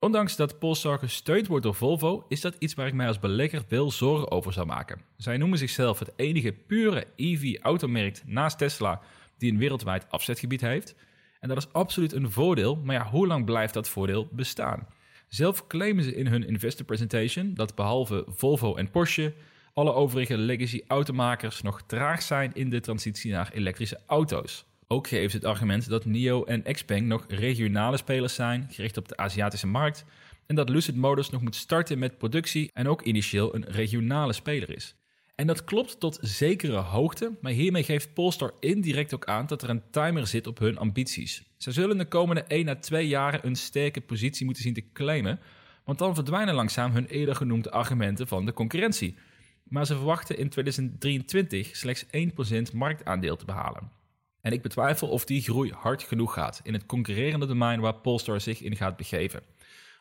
Ondanks 0.04 0.36
dat 0.36 0.60
Polestar 0.60 1.00
gesteund 1.00 1.48
wordt 1.48 1.64
door 1.64 1.76
Volvo, 1.76 2.26
is 2.28 2.42
dat 2.42 2.56
iets 2.60 2.74
waar 2.74 2.88
ik 2.88 2.94
mij 2.94 3.08
als 3.08 3.20
belegger 3.20 3.64
veel 3.68 3.92
zorgen 3.92 4.32
over 4.32 4.54
zou 4.54 4.66
maken. 4.66 5.02
Zij 5.18 5.38
noemen 5.38 5.58
zichzelf 5.58 6.00
het 6.00 6.14
enige 6.16 6.52
pure 6.52 7.08
EV-automerk 7.16 8.22
naast 8.26 8.58
Tesla 8.58 9.02
die 9.38 9.52
een 9.52 9.58
wereldwijd 9.58 10.06
afzetgebied 10.10 10.62
heeft. 10.62 10.96
En 11.40 11.48
dat 11.48 11.58
is 11.58 11.74
absoluut 11.74 12.14
een 12.14 12.32
voordeel, 12.32 12.76
maar 12.76 12.96
ja, 12.96 13.10
hoe 13.10 13.28
lang 13.28 13.46
blijft 13.46 13.74
dat 13.74 13.90
voordeel 13.90 14.28
bestaan? 14.32 14.88
Zelf 15.28 15.68
claimen 15.68 16.04
ze 16.04 16.16
in 16.16 16.28
hun 16.28 16.48
investor 16.48 16.86
presentation 16.86 17.54
dat 17.54 17.76
behalve 17.76 18.26
Volvo 18.28 18.76
en 18.76 18.92
Porsche 18.92 19.34
alle 19.74 19.94
overige 19.94 20.38
legacy 20.38 20.82
automakers 20.88 21.62
nog 21.62 21.82
traag 21.82 22.22
zijn 22.22 22.52
in 22.54 22.70
de 22.70 22.80
transitie 22.80 23.32
naar 23.32 23.52
elektrische 23.54 24.00
auto's. 24.06 24.66
Ook 24.94 25.08
ze 25.08 25.16
het 25.16 25.46
argument 25.46 25.90
dat 25.90 26.06
NIO 26.06 26.44
en 26.44 26.64
Xpeng 26.64 27.08
nog 27.08 27.26
regionale 27.28 27.98
spelers 27.98 28.36
zijn, 28.36 28.68
gericht 28.72 28.98
op 28.98 29.08
de 29.08 29.18
Aziatische 29.18 29.68
markt, 29.68 30.06
en 30.46 30.56
dat 30.56 30.70
Lucid 30.70 30.96
Motors 30.96 31.30
nog 31.30 31.42
moet 31.42 31.56
starten 31.56 32.00
met 32.00 32.18
productie 32.18 32.70
en 32.74 32.88
ook 32.88 33.02
initieel 33.02 33.56
een 33.56 33.66
regionale 33.68 34.34
speler 34.34 34.76
is. 34.76 34.96
En 35.36 35.48
dat 35.48 35.64
klopt 35.64 36.00
tot 36.00 36.18
zekere 36.22 36.76
hoogte, 36.78 37.32
maar 37.42 37.52
hiermee 37.52 37.84
geeft 37.84 38.14
Polestar 38.14 38.54
indirect 38.60 39.14
ook 39.14 39.26
aan 39.26 39.48
dat 39.48 39.62
er 39.62 39.70
een 39.70 39.84
timer 39.92 40.28
zit 40.28 40.48
op 40.48 40.60
hun 40.60 40.78
ambities. 40.78 41.44
Ze 41.58 41.72
zullen 41.72 41.98
de 41.98 42.06
komende 42.06 42.44
1 42.44 42.68
à 42.70 42.76
2 42.76 43.08
jaren 43.08 43.46
een 43.46 43.56
sterke 43.56 44.02
positie 44.02 44.46
moeten 44.46 44.64
zien 44.64 44.74
te 44.74 44.92
claimen, 44.94 45.40
want 45.84 45.98
dan 45.98 46.16
verdwijnen 46.16 46.54
langzaam 46.54 46.92
hun 46.92 47.08
eerder 47.08 47.36
genoemde 47.36 47.72
argumenten 47.72 48.28
van 48.28 48.46
de 48.46 48.54
concurrentie. 48.54 49.16
Maar 49.64 49.86
ze 49.86 49.96
verwachten 49.96 50.38
in 50.38 50.50
2023 50.50 51.76
slechts 51.76 52.06
1% 52.06 52.74
marktaandeel 52.74 53.36
te 53.36 53.46
behalen. 53.46 54.02
En 54.44 54.52
ik 54.52 54.62
betwijfel 54.62 55.08
of 55.08 55.26
die 55.26 55.42
groei 55.42 55.72
hard 55.72 56.04
genoeg 56.04 56.34
gaat 56.34 56.62
in 56.64 56.74
het 56.74 56.86
concurrerende 56.86 57.46
domein 57.46 57.80
waar 57.80 57.94
Polestar 57.94 58.42
zich 58.42 58.62
in 58.62 58.76
gaat 58.76 58.98
begeven. 58.98 59.42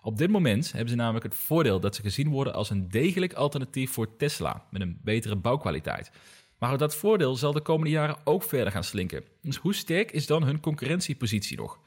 Op 0.02 0.18
dit 0.18 0.30
moment 0.30 0.72
hebben 0.72 0.90
ze 0.90 0.96
namelijk 0.96 1.24
het 1.24 1.34
voordeel 1.34 1.80
dat 1.80 1.94
ze 1.94 2.02
gezien 2.02 2.28
worden 2.28 2.54
als 2.54 2.70
een 2.70 2.88
degelijk 2.88 3.32
alternatief 3.32 3.90
voor 3.90 4.16
Tesla 4.16 4.64
met 4.70 4.82
een 4.82 4.98
betere 5.02 5.36
bouwkwaliteit. 5.36 6.10
Maar 6.58 6.78
dat 6.78 6.94
voordeel 6.94 7.36
zal 7.36 7.52
de 7.52 7.60
komende 7.60 7.90
jaren 7.90 8.16
ook 8.24 8.42
verder 8.42 8.72
gaan 8.72 8.84
slinken. 8.84 9.24
Dus 9.42 9.56
hoe 9.56 9.74
sterk 9.74 10.10
is 10.10 10.26
dan 10.26 10.42
hun 10.42 10.60
concurrentiepositie 10.60 11.56
nog? 11.56 11.78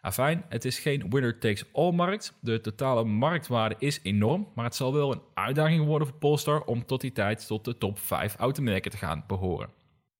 Afijn, 0.00 0.44
het 0.48 0.64
is 0.64 0.78
geen 0.78 1.10
winner-takes-all 1.10 1.92
markt. 1.92 2.32
De 2.40 2.60
totale 2.60 3.04
marktwaarde 3.04 3.76
is 3.78 4.00
enorm, 4.02 4.48
maar 4.54 4.64
het 4.64 4.74
zal 4.74 4.92
wel 4.92 5.12
een 5.12 5.22
uitdaging 5.34 5.84
worden 5.84 6.08
voor 6.08 6.16
Polestar 6.16 6.64
om 6.64 6.86
tot 6.86 7.00
die 7.00 7.12
tijd 7.12 7.46
tot 7.46 7.64
de 7.64 7.78
top 7.78 7.98
5 7.98 8.36
automerken 8.36 8.90
te 8.90 8.96
gaan 8.96 9.24
behoren. 9.26 9.75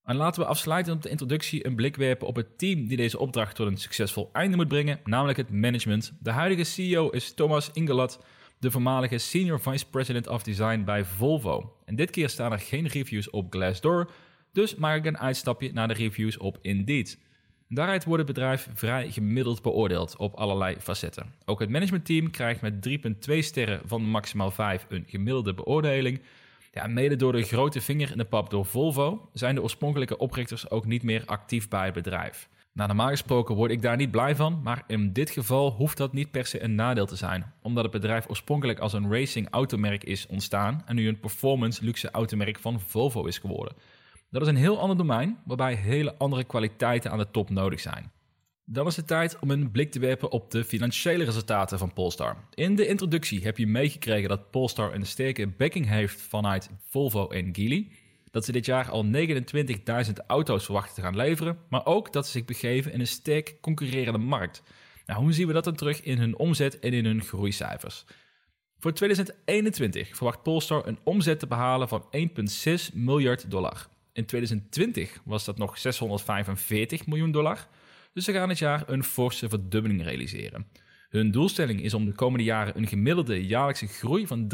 En 0.06 0.16
laten 0.16 0.42
we 0.42 0.48
afsluitend 0.48 0.96
op 0.96 1.02
de 1.02 1.08
introductie 1.08 1.66
een 1.66 1.74
blik 1.74 1.96
werpen 1.96 2.26
op 2.26 2.36
het 2.36 2.58
team 2.58 2.86
die 2.86 2.96
deze 2.96 3.18
opdracht 3.18 3.54
tot 3.54 3.66
een 3.66 3.76
succesvol 3.76 4.30
einde 4.32 4.56
moet 4.56 4.68
brengen, 4.68 5.00
namelijk 5.04 5.38
het 5.38 5.50
management. 5.50 6.12
De 6.20 6.30
huidige 6.30 6.64
CEO 6.64 7.08
is 7.08 7.34
Thomas 7.34 7.70
Ingelat, 7.72 8.24
de 8.58 8.70
voormalige 8.70 9.18
Senior 9.18 9.60
Vice 9.60 9.86
President 9.90 10.28
of 10.28 10.42
Design 10.42 10.84
bij 10.84 11.04
Volvo. 11.04 11.76
En 11.84 11.96
dit 11.96 12.10
keer 12.10 12.28
staan 12.28 12.52
er 12.52 12.58
geen 12.58 12.86
reviews 12.86 13.30
op 13.30 13.52
Glassdoor, 13.52 14.10
dus 14.52 14.74
maak 14.74 14.96
ik 14.96 15.04
een 15.04 15.18
uitstapje 15.18 15.72
naar 15.72 15.88
de 15.88 15.94
reviews 15.94 16.36
op 16.36 16.58
Indeed. 16.62 17.18
Daaruit 17.68 18.04
wordt 18.04 18.22
het 18.22 18.34
bedrijf 18.34 18.68
vrij 18.74 19.10
gemiddeld 19.10 19.62
beoordeeld 19.62 20.16
op 20.16 20.34
allerlei 20.34 20.76
facetten. 20.80 21.34
Ook 21.44 21.60
het 21.60 21.70
managementteam 21.70 22.30
krijgt 22.30 22.60
met 22.60 22.88
3,2 23.28 23.38
sterren 23.38 23.80
van 23.84 24.02
maximaal 24.02 24.50
5 24.50 24.86
een 24.88 25.04
gemiddelde 25.06 25.54
beoordeling. 25.54 26.20
Ja, 26.76 26.86
mede 26.86 27.16
door 27.16 27.32
de 27.32 27.42
grote 27.42 27.80
vinger 27.80 28.10
in 28.10 28.18
de 28.18 28.24
pap 28.24 28.50
door 28.50 28.66
Volvo 28.66 29.28
zijn 29.32 29.54
de 29.54 29.62
oorspronkelijke 29.62 30.18
oprichters 30.18 30.70
ook 30.70 30.86
niet 30.86 31.02
meer 31.02 31.22
actief 31.26 31.68
bij 31.68 31.84
het 31.84 31.94
bedrijf. 31.94 32.48
Nou, 32.72 32.88
normaal 32.88 33.08
gesproken 33.08 33.54
word 33.54 33.70
ik 33.70 33.82
daar 33.82 33.96
niet 33.96 34.10
blij 34.10 34.36
van, 34.36 34.60
maar 34.62 34.84
in 34.86 35.12
dit 35.12 35.30
geval 35.30 35.70
hoeft 35.70 35.96
dat 35.96 36.12
niet 36.12 36.30
per 36.30 36.46
se 36.46 36.62
een 36.62 36.74
nadeel 36.74 37.06
te 37.06 37.16
zijn, 37.16 37.52
omdat 37.62 37.82
het 37.82 37.92
bedrijf 37.92 38.28
oorspronkelijk 38.28 38.78
als 38.78 38.92
een 38.92 39.12
racing 39.12 39.48
automerk 39.50 40.04
is 40.04 40.26
ontstaan 40.26 40.82
en 40.86 40.96
nu 40.96 41.08
een 41.08 41.20
performance 41.20 41.84
luxe 41.84 42.10
automerk 42.10 42.58
van 42.58 42.80
Volvo 42.80 43.24
is 43.24 43.38
geworden. 43.38 43.76
Dat 44.30 44.42
is 44.42 44.48
een 44.48 44.56
heel 44.56 44.80
ander 44.80 44.96
domein, 44.96 45.38
waarbij 45.44 45.74
hele 45.74 46.14
andere 46.18 46.44
kwaliteiten 46.44 47.10
aan 47.10 47.18
de 47.18 47.30
top 47.30 47.50
nodig 47.50 47.80
zijn. 47.80 48.10
Dan 48.68 48.86
is 48.86 48.96
het 48.96 49.06
tijd 49.06 49.38
om 49.38 49.50
een 49.50 49.70
blik 49.70 49.90
te 49.90 49.98
werpen 49.98 50.30
op 50.30 50.50
de 50.50 50.64
financiële 50.64 51.24
resultaten 51.24 51.78
van 51.78 51.92
Polestar. 51.92 52.36
In 52.54 52.76
de 52.76 52.86
introductie 52.86 53.42
heb 53.42 53.58
je 53.58 53.66
meegekregen 53.66 54.28
dat 54.28 54.50
Polestar 54.50 54.94
een 54.94 55.06
sterke 55.06 55.46
backing 55.46 55.88
heeft 55.88 56.22
vanuit 56.22 56.70
Volvo 56.88 57.28
en 57.28 57.54
Geely. 57.54 57.88
Dat 58.30 58.44
ze 58.44 58.52
dit 58.52 58.66
jaar 58.66 58.90
al 58.90 59.04
29.000 59.04 60.12
auto's 60.26 60.64
verwachten 60.64 60.94
te 60.94 61.00
gaan 61.00 61.16
leveren, 61.16 61.58
maar 61.68 61.86
ook 61.86 62.12
dat 62.12 62.26
ze 62.26 62.32
zich 62.32 62.44
begeven 62.44 62.92
in 62.92 63.00
een 63.00 63.06
sterk 63.06 63.56
concurrerende 63.60 64.18
markt. 64.18 64.62
Nou, 65.06 65.20
hoe 65.20 65.32
zien 65.32 65.46
we 65.46 65.52
dat 65.52 65.64
dan 65.64 65.76
terug 65.76 66.02
in 66.02 66.18
hun 66.18 66.38
omzet 66.38 66.78
en 66.78 66.92
in 66.92 67.04
hun 67.04 67.22
groeicijfers? 67.22 68.04
Voor 68.78 68.92
2021 68.92 70.16
verwacht 70.16 70.42
Polestar 70.42 70.86
een 70.86 70.98
omzet 71.02 71.38
te 71.38 71.46
behalen 71.46 71.88
van 71.88 72.04
1,6 72.16 72.94
miljard 72.94 73.50
dollar. 73.50 73.88
In 74.12 74.26
2020 74.26 75.20
was 75.24 75.44
dat 75.44 75.58
nog 75.58 75.78
645 75.78 77.06
miljoen 77.06 77.30
dollar. 77.30 77.68
Dus 78.16 78.24
ze 78.24 78.32
gaan 78.32 78.48
dit 78.48 78.58
jaar 78.58 78.82
een 78.86 79.04
forse 79.04 79.48
verdubbeling 79.48 80.02
realiseren. 80.02 80.66
Hun 81.08 81.30
doelstelling 81.30 81.82
is 81.82 81.94
om 81.94 82.04
de 82.04 82.12
komende 82.12 82.44
jaren 82.44 82.76
een 82.76 82.86
gemiddelde 82.86 83.46
jaarlijkse 83.46 83.86
groei 83.86 84.26
van 84.26 84.42
83% 84.42 84.48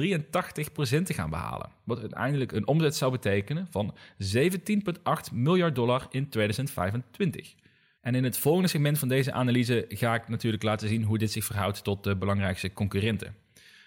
te 1.03 1.15
gaan 1.15 1.31
behalen. 1.31 1.71
Wat 1.85 2.01
uiteindelijk 2.01 2.53
een 2.53 2.67
omzet 2.67 2.97
zou 2.97 3.13
betekenen 3.13 3.67
van 3.71 3.95
17,8 4.19 5.33
miljard 5.33 5.75
dollar 5.75 6.07
in 6.11 6.29
2025. 6.29 7.55
En 8.01 8.15
in 8.15 8.25
het 8.25 8.39
volgende 8.39 8.69
segment 8.69 8.99
van 8.99 9.09
deze 9.09 9.33
analyse 9.33 9.85
ga 9.89 10.15
ik 10.15 10.29
natuurlijk 10.29 10.63
laten 10.63 10.89
zien 10.89 11.03
hoe 11.03 11.19
dit 11.19 11.33
zich 11.33 11.45
verhoudt 11.45 11.85
tot 11.85 12.05
de 12.05 12.17
belangrijkste 12.17 12.73
concurrenten. 12.73 13.35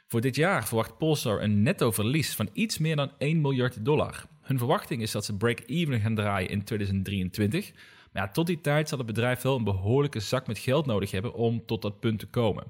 Voor 0.08 0.22
dit 0.22 0.36
jaar 0.36 0.68
verwacht 0.68 0.98
Polestar 0.98 1.42
een 1.42 1.62
netto 1.62 1.92
verlies 1.92 2.36
van 2.36 2.50
iets 2.54 2.78
meer 2.78 2.96
dan 2.96 3.12
1 3.18 3.42
miljard 3.42 3.86
dollar. 3.86 4.26
Hun 4.42 4.58
verwachting 4.58 5.02
is 5.02 5.12
dat 5.12 5.26
ze 5.26 5.38
break-even 5.38 6.00
gaan 6.00 6.16
draaien 6.16 6.50
in 6.50 6.64
2023. 6.64 7.72
Maar 8.16 8.24
ja, 8.24 8.32
tot 8.32 8.48
die 8.48 8.62
tijd 8.62 8.90
zal 8.90 8.98
het 8.98 9.08
bedrijf 9.08 9.42
wel 9.42 9.56
een 9.56 9.64
behoorlijke 9.64 10.20
zak 10.20 10.48
met 10.48 10.58
geld 10.58 10.86
nodig 10.86 11.12
hebben 11.12 11.34
om 11.34 11.66
tot 11.66 11.82
dat 11.82 12.00
punt 12.00 12.20
te 12.20 12.28
komen. 12.28 12.64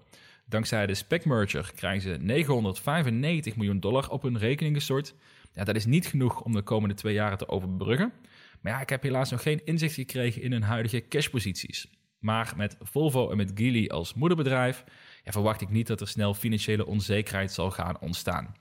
Dankzij 0.45 0.85
de 0.85 0.93
spec 0.93 1.25
merger 1.25 1.71
krijgen 1.75 2.01
ze 2.01 2.17
995 2.23 3.55
miljoen 3.55 3.79
dollar 3.79 4.09
op 4.09 4.21
hun 4.21 4.37
rekening 4.37 4.75
gestort. 4.75 5.15
Ja, 5.53 5.63
dat 5.63 5.75
is 5.75 5.85
niet 5.85 6.07
genoeg 6.07 6.41
om 6.41 6.53
de 6.53 6.61
komende 6.61 6.95
twee 6.95 7.13
jaren 7.13 7.37
te 7.37 7.47
overbruggen. 7.47 8.13
Maar 8.61 8.71
ja, 8.71 8.81
ik 8.81 8.89
heb 8.89 9.03
helaas 9.03 9.31
nog 9.31 9.41
geen 9.41 9.65
inzicht 9.65 9.93
gekregen 9.93 10.41
in 10.41 10.51
hun 10.51 10.63
huidige 10.63 11.07
cashposities. 11.07 11.87
Maar 12.19 12.53
met 12.55 12.77
Volvo 12.79 13.29
en 13.31 13.37
met 13.37 13.51
Geely 13.53 13.87
als 13.87 14.13
moederbedrijf 14.13 14.83
ja, 15.23 15.31
verwacht 15.31 15.61
ik 15.61 15.69
niet 15.69 15.87
dat 15.87 16.01
er 16.01 16.07
snel 16.07 16.33
financiële 16.33 16.85
onzekerheid 16.85 17.51
zal 17.51 17.71
gaan 17.71 17.99
ontstaan. 17.99 18.55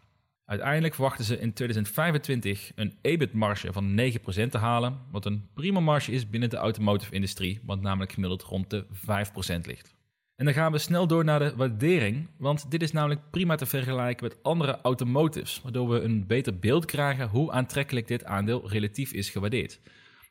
Uiteindelijk 0.47 0.95
verwachten 0.95 1.25
ze 1.25 1.39
in 1.39 1.53
2025 1.53 2.73
een 2.75 2.99
EBIT-marge 3.01 3.73
van 3.73 4.01
9% 4.01 4.49
te 4.51 4.59
halen, 4.59 4.99
wat 5.11 5.25
een 5.25 5.49
prima 5.55 5.81
marge 5.81 6.13
is 6.13 6.31
binnen 6.31 6.51
de 6.51 6.57
automotive-industrie, 6.57 7.61
wat 7.65 7.81
namelijk 7.81 8.13
gemiddeld 8.13 8.43
rond 8.43 8.71
de 8.71 8.85
5% 8.85 9.61
ligt. 9.63 9.95
En 10.37 10.45
dan 10.45 10.55
gaan 10.55 10.73
we 10.73 10.79
snel 10.79 11.07
door 11.07 11.25
naar 11.25 11.39
de 11.39 11.57
waardering, 11.57 12.29
want 12.39 12.71
dit 12.71 12.83
is 12.83 12.93
namelijk 12.93 13.21
prima 13.31 13.55
te 13.55 13.67
vergelijken 13.67 14.25
met 14.25 14.43
andere 14.43 14.79
automotives, 14.83 15.61
waardoor 15.63 15.89
we 15.89 16.01
een 16.01 16.27
beter 16.27 16.59
beeld 16.59 16.85
krijgen 16.85 17.29
hoe 17.29 17.53
aantrekkelijk 17.53 18.09
dit 18.09 18.25
aandeel 18.25 18.71
relatief 18.71 19.13
is 19.13 19.31
gewaardeerd. 19.31 19.81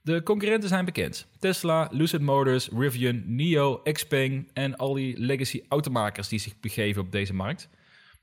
De 0.02 0.24
concurrenten 0.24 0.70
zijn 0.70 0.86
bekend. 0.86 1.28
Tesla, 1.40 1.88
Lucid 1.92 2.22
Motors, 2.22 2.70
Rivian, 2.70 3.24
NIO, 3.26 3.82
Xpeng 3.92 4.50
en 4.54 4.78
al 4.78 4.94
die 4.94 5.20
legacy 5.20 5.62
automakers 5.68 6.28
die 6.28 6.40
zich 6.40 6.60
begeven 6.60 7.02
op 7.02 7.12
deze 7.12 7.34
markt. 7.34 7.70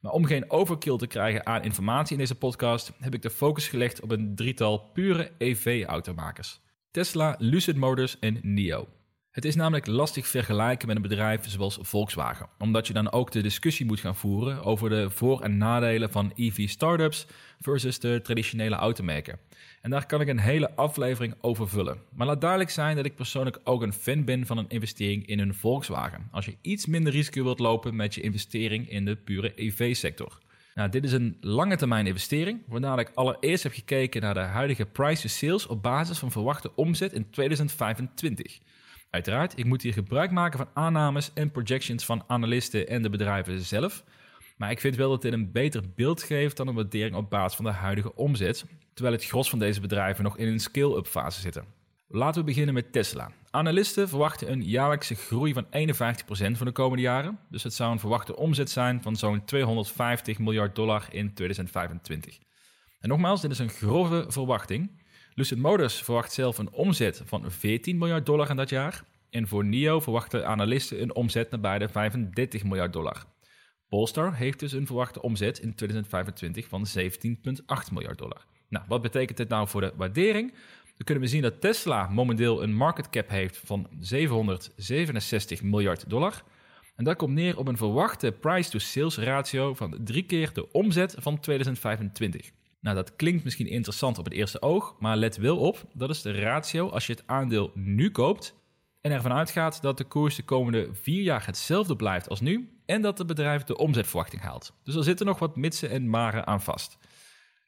Maar 0.00 0.12
om 0.12 0.24
geen 0.24 0.50
overkill 0.50 0.96
te 0.96 1.06
krijgen 1.06 1.46
aan 1.46 1.62
informatie 1.62 2.12
in 2.12 2.18
deze 2.18 2.34
podcast, 2.34 2.92
heb 2.98 3.14
ik 3.14 3.22
de 3.22 3.30
focus 3.30 3.68
gelegd 3.68 4.00
op 4.00 4.10
een 4.10 4.34
drietal 4.34 4.78
pure 4.78 5.30
EV-automakers. 5.38 6.60
Tesla, 6.90 7.34
Lucid 7.38 7.76
Motors 7.76 8.18
en 8.18 8.38
NIO. 8.42 8.88
Het 9.30 9.44
is 9.44 9.54
namelijk 9.54 9.86
lastig 9.86 10.26
vergelijken 10.26 10.86
met 10.86 10.96
een 10.96 11.02
bedrijf 11.02 11.48
zoals 11.48 11.78
Volkswagen, 11.80 12.48
omdat 12.58 12.86
je 12.86 12.92
dan 12.92 13.12
ook 13.12 13.30
de 13.30 13.42
discussie 13.42 13.86
moet 13.86 14.00
gaan 14.00 14.16
voeren 14.16 14.64
over 14.64 14.90
de 14.90 15.10
voor- 15.10 15.40
en 15.40 15.56
nadelen 15.56 16.10
van 16.10 16.32
EV-startups 16.34 17.26
versus 17.60 17.98
de 17.98 18.20
traditionele 18.22 18.74
automerken. 18.74 19.38
En 19.80 19.90
daar 19.90 20.06
kan 20.06 20.20
ik 20.20 20.28
een 20.28 20.38
hele 20.38 20.74
aflevering 20.74 21.34
over 21.40 21.68
vullen. 21.68 21.98
Maar 22.14 22.26
laat 22.26 22.40
duidelijk 22.40 22.70
zijn 22.70 22.96
dat 22.96 23.04
ik 23.04 23.14
persoonlijk 23.14 23.60
ook 23.64 23.82
een 23.82 23.92
fan 23.92 24.24
ben 24.24 24.46
van 24.46 24.58
een 24.58 24.68
investering 24.68 25.26
in 25.26 25.38
een 25.38 25.54
Volkswagen, 25.54 26.28
als 26.30 26.44
je 26.44 26.56
iets 26.60 26.86
minder 26.86 27.12
risico 27.12 27.42
wilt 27.42 27.58
lopen 27.58 27.96
met 27.96 28.14
je 28.14 28.20
investering 28.20 28.90
in 28.90 29.04
de 29.04 29.16
pure 29.16 29.52
EV-sector. 29.54 30.38
Nou, 30.74 30.90
dit 30.90 31.04
is 31.04 31.12
een 31.12 31.36
lange 31.40 31.76
termijn 31.76 32.06
investering, 32.06 32.62
waarna 32.66 32.98
ik 32.98 33.10
allereerst 33.14 33.62
heb 33.62 33.72
gekeken 33.72 34.20
naar 34.20 34.34
de 34.34 34.40
huidige 34.40 34.86
price 34.86 35.22
to 35.22 35.28
sales 35.28 35.66
op 35.66 35.82
basis 35.82 36.18
van 36.18 36.30
verwachte 36.30 36.74
omzet 36.74 37.12
in 37.12 37.30
2025. 37.30 38.58
Uiteraard, 39.10 39.58
ik 39.58 39.64
moet 39.64 39.82
hier 39.82 39.92
gebruik 39.92 40.30
maken 40.30 40.58
van 40.58 40.68
aannames 40.74 41.30
en 41.34 41.50
projections 41.50 42.04
van 42.04 42.24
analisten 42.26 42.88
en 42.88 43.02
de 43.02 43.10
bedrijven 43.10 43.60
zelf. 43.60 44.04
Maar 44.60 44.70
ik 44.70 44.80
vind 44.80 44.96
wel 44.96 45.10
dat 45.10 45.22
dit 45.22 45.32
een 45.32 45.52
beter 45.52 45.82
beeld 45.94 46.22
geeft 46.22 46.56
dan 46.56 46.68
een 46.68 46.74
waardering 46.74 47.16
op 47.16 47.30
basis 47.30 47.56
van 47.56 47.64
de 47.64 47.70
huidige 47.70 48.14
omzet, 48.14 48.64
terwijl 48.94 49.16
het 49.16 49.24
gros 49.24 49.50
van 49.50 49.58
deze 49.58 49.80
bedrijven 49.80 50.24
nog 50.24 50.36
in 50.36 50.48
een 50.48 50.60
scale-up 50.60 51.06
fase 51.06 51.40
zitten. 51.40 51.64
Laten 52.08 52.40
we 52.40 52.46
beginnen 52.46 52.74
met 52.74 52.92
Tesla. 52.92 53.32
Analisten 53.50 54.08
verwachten 54.08 54.52
een 54.52 54.62
jaarlijkse 54.62 55.14
groei 55.14 55.52
van 55.52 55.64
51% 55.64 55.68
van 56.28 56.66
de 56.66 56.72
komende 56.72 57.02
jaren. 57.02 57.38
Dus 57.48 57.62
het 57.62 57.74
zou 57.74 57.92
een 57.92 57.98
verwachte 57.98 58.36
omzet 58.36 58.70
zijn 58.70 59.02
van 59.02 59.16
zo'n 59.16 59.44
250 59.44 60.38
miljard 60.38 60.74
dollar 60.74 61.06
in 61.10 61.34
2025. 61.34 62.38
En 63.00 63.08
nogmaals, 63.08 63.40
dit 63.40 63.50
is 63.50 63.58
een 63.58 63.68
grove 63.68 64.24
verwachting. 64.28 64.90
Lucid 65.34 65.58
Motors 65.58 66.02
verwacht 66.02 66.32
zelf 66.32 66.58
een 66.58 66.72
omzet 66.72 67.22
van 67.24 67.50
14 67.50 67.98
miljard 67.98 68.26
dollar 68.26 68.50
in 68.50 68.56
dat 68.56 68.68
jaar. 68.68 69.04
En 69.30 69.48
voor 69.48 69.64
NIO 69.64 70.00
verwachten 70.00 70.46
analisten 70.46 71.02
een 71.02 71.14
omzet 71.14 71.50
naar 71.50 71.60
bijna 71.60 71.88
35 71.88 72.64
miljard 72.64 72.92
dollar. 72.92 73.26
Polestar 73.90 74.34
heeft 74.34 74.58
dus 74.58 74.72
een 74.72 74.86
verwachte 74.86 75.22
omzet 75.22 75.58
in 75.58 75.74
2025 75.74 76.68
van 76.68 76.86
17,8 76.98 77.92
miljard 77.92 78.18
dollar. 78.18 78.44
Nou, 78.68 78.84
wat 78.88 79.02
betekent 79.02 79.36
dit 79.36 79.48
nou 79.48 79.68
voor 79.68 79.80
de 79.80 79.92
waardering? 79.96 80.52
Dan 80.84 81.04
kunnen 81.04 81.24
we 81.24 81.30
zien 81.30 81.42
dat 81.42 81.60
Tesla 81.60 82.08
momenteel 82.08 82.62
een 82.62 82.74
market 82.74 83.10
cap 83.10 83.28
heeft 83.28 83.56
van 83.64 83.88
767 83.98 85.62
miljard 85.62 86.10
dollar. 86.10 86.42
En 86.96 87.04
dat 87.04 87.16
komt 87.16 87.34
neer 87.34 87.58
op 87.58 87.68
een 87.68 87.76
verwachte 87.76 88.32
price-to-sales 88.32 89.18
ratio 89.18 89.74
van 89.74 89.98
drie 90.04 90.22
keer 90.22 90.52
de 90.52 90.72
omzet 90.72 91.14
van 91.18 91.40
2025. 91.40 92.50
Nou, 92.80 92.96
dat 92.96 93.16
klinkt 93.16 93.44
misschien 93.44 93.66
interessant 93.66 94.18
op 94.18 94.24
het 94.24 94.34
eerste 94.34 94.62
oog, 94.62 94.96
maar 94.98 95.16
let 95.16 95.36
wel 95.36 95.58
op, 95.58 95.84
dat 95.92 96.10
is 96.10 96.22
de 96.22 96.32
ratio 96.32 96.88
als 96.88 97.06
je 97.06 97.12
het 97.12 97.22
aandeel 97.26 97.70
nu 97.74 98.10
koopt 98.10 98.54
en 99.00 99.10
ervan 99.12 99.32
uitgaat 99.32 99.82
dat 99.82 99.98
de 99.98 100.04
koers 100.04 100.36
de 100.36 100.42
komende 100.42 100.88
vier 100.92 101.22
jaar 101.22 101.46
hetzelfde 101.46 101.96
blijft 101.96 102.28
als 102.28 102.40
nu 102.40 102.79
en 102.90 103.02
dat 103.02 103.18
het 103.18 103.26
bedrijf 103.26 103.64
de 103.64 103.76
omzetverwachting 103.76 104.42
haalt. 104.42 104.72
Dus 104.84 104.94
er 104.94 105.04
zitten 105.04 105.26
nog 105.26 105.38
wat 105.38 105.56
mitsen 105.56 105.90
en 105.90 106.08
maren 106.08 106.46
aan 106.46 106.62
vast. 106.62 106.98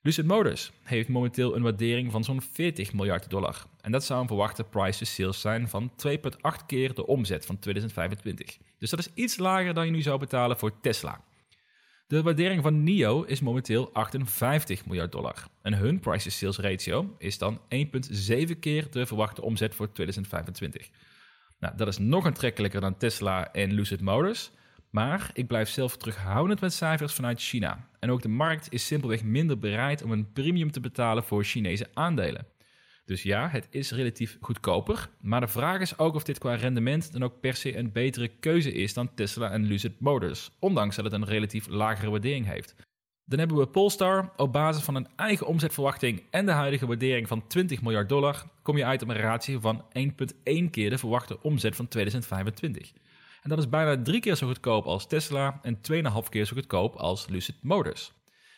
Lucid 0.00 0.26
Motors 0.26 0.72
heeft 0.82 1.08
momenteel 1.08 1.56
een 1.56 1.62
waardering 1.62 2.10
van 2.12 2.24
zo'n 2.24 2.42
40 2.52 2.92
miljard 2.92 3.30
dollar. 3.30 3.66
En 3.80 3.92
dat 3.92 4.04
zou 4.04 4.20
een 4.20 4.26
verwachte 4.26 4.64
price 4.64 4.98
to 4.98 5.04
sales 5.04 5.40
zijn 5.40 5.68
van 5.68 5.92
2,8 6.06 6.66
keer 6.66 6.94
de 6.94 7.06
omzet 7.06 7.46
van 7.46 7.58
2025. 7.58 8.58
Dus 8.78 8.90
dat 8.90 8.98
is 8.98 9.08
iets 9.14 9.36
lager 9.36 9.74
dan 9.74 9.86
je 9.86 9.92
nu 9.92 10.02
zou 10.02 10.18
betalen 10.18 10.58
voor 10.58 10.80
Tesla. 10.80 11.20
De 12.06 12.22
waardering 12.22 12.62
van 12.62 12.82
NIO 12.82 13.22
is 13.22 13.40
momenteel 13.40 13.90
58 13.92 14.86
miljard 14.86 15.12
dollar. 15.12 15.46
En 15.62 15.74
hun 15.74 16.00
price 16.00 16.24
to 16.24 16.30
sales 16.30 16.58
ratio 16.58 17.14
is 17.18 17.38
dan 17.38 17.58
1,7 17.58 18.58
keer 18.60 18.90
de 18.90 19.06
verwachte 19.06 19.42
omzet 19.42 19.74
voor 19.74 19.92
2025. 19.92 20.88
Nou, 21.58 21.76
dat 21.76 21.88
is 21.88 21.98
nog 21.98 22.26
aantrekkelijker 22.26 22.80
dan 22.80 22.96
Tesla 22.96 23.52
en 23.52 23.72
Lucid 23.72 24.00
Motors. 24.00 24.50
Maar 24.94 25.30
ik 25.32 25.46
blijf 25.46 25.68
zelf 25.68 25.96
terughoudend 25.96 26.60
met 26.60 26.72
cijfers 26.72 27.12
vanuit 27.12 27.40
China. 27.40 27.88
En 27.98 28.10
ook 28.10 28.22
de 28.22 28.28
markt 28.28 28.72
is 28.72 28.86
simpelweg 28.86 29.24
minder 29.24 29.58
bereid 29.58 30.02
om 30.02 30.12
een 30.12 30.32
premium 30.32 30.70
te 30.70 30.80
betalen 30.80 31.24
voor 31.24 31.44
Chinese 31.44 31.88
aandelen. 31.94 32.46
Dus 33.04 33.22
ja, 33.22 33.48
het 33.48 33.66
is 33.70 33.90
relatief 33.90 34.38
goedkoper. 34.40 35.08
Maar 35.20 35.40
de 35.40 35.48
vraag 35.48 35.80
is 35.80 35.98
ook 35.98 36.14
of 36.14 36.22
dit 36.22 36.38
qua 36.38 36.54
rendement 36.54 37.12
dan 37.12 37.22
ook 37.24 37.40
per 37.40 37.54
se 37.54 37.76
een 37.76 37.92
betere 37.92 38.28
keuze 38.28 38.72
is 38.72 38.94
dan 38.94 39.14
Tesla 39.14 39.50
en 39.50 39.64
Lucid 39.64 40.00
Motors. 40.00 40.50
Ondanks 40.58 40.96
dat 40.96 41.04
het 41.04 41.14
een 41.14 41.24
relatief 41.24 41.66
lagere 41.68 42.10
waardering 42.10 42.46
heeft. 42.46 42.74
Dan 43.24 43.38
hebben 43.38 43.56
we 43.56 43.66
Polestar. 43.66 44.32
Op 44.36 44.52
basis 44.52 44.82
van 44.82 44.94
een 44.94 45.08
eigen 45.16 45.46
omzetverwachting 45.46 46.22
en 46.30 46.46
de 46.46 46.52
huidige 46.52 46.86
waardering 46.86 47.28
van 47.28 47.46
20 47.46 47.82
miljard 47.82 48.08
dollar 48.08 48.44
kom 48.62 48.76
je 48.76 48.84
uit 48.84 49.02
op 49.02 49.08
een 49.08 49.16
ratio 49.16 49.60
van 49.60 49.84
1,1 49.98 50.70
keer 50.70 50.90
de 50.90 50.98
verwachte 50.98 51.42
omzet 51.42 51.76
van 51.76 51.88
2025. 51.88 52.92
En 53.42 53.48
dat 53.48 53.58
is 53.58 53.68
bijna 53.68 54.02
drie 54.02 54.20
keer 54.20 54.34
zo 54.34 54.46
goedkoop 54.46 54.84
als 54.84 55.06
Tesla 55.06 55.60
en 55.62 55.76
2,5 55.76 56.28
keer 56.28 56.44
zo 56.44 56.54
goedkoop 56.54 56.94
als 56.94 57.28
Lucid 57.28 57.56
Motors. 57.62 58.12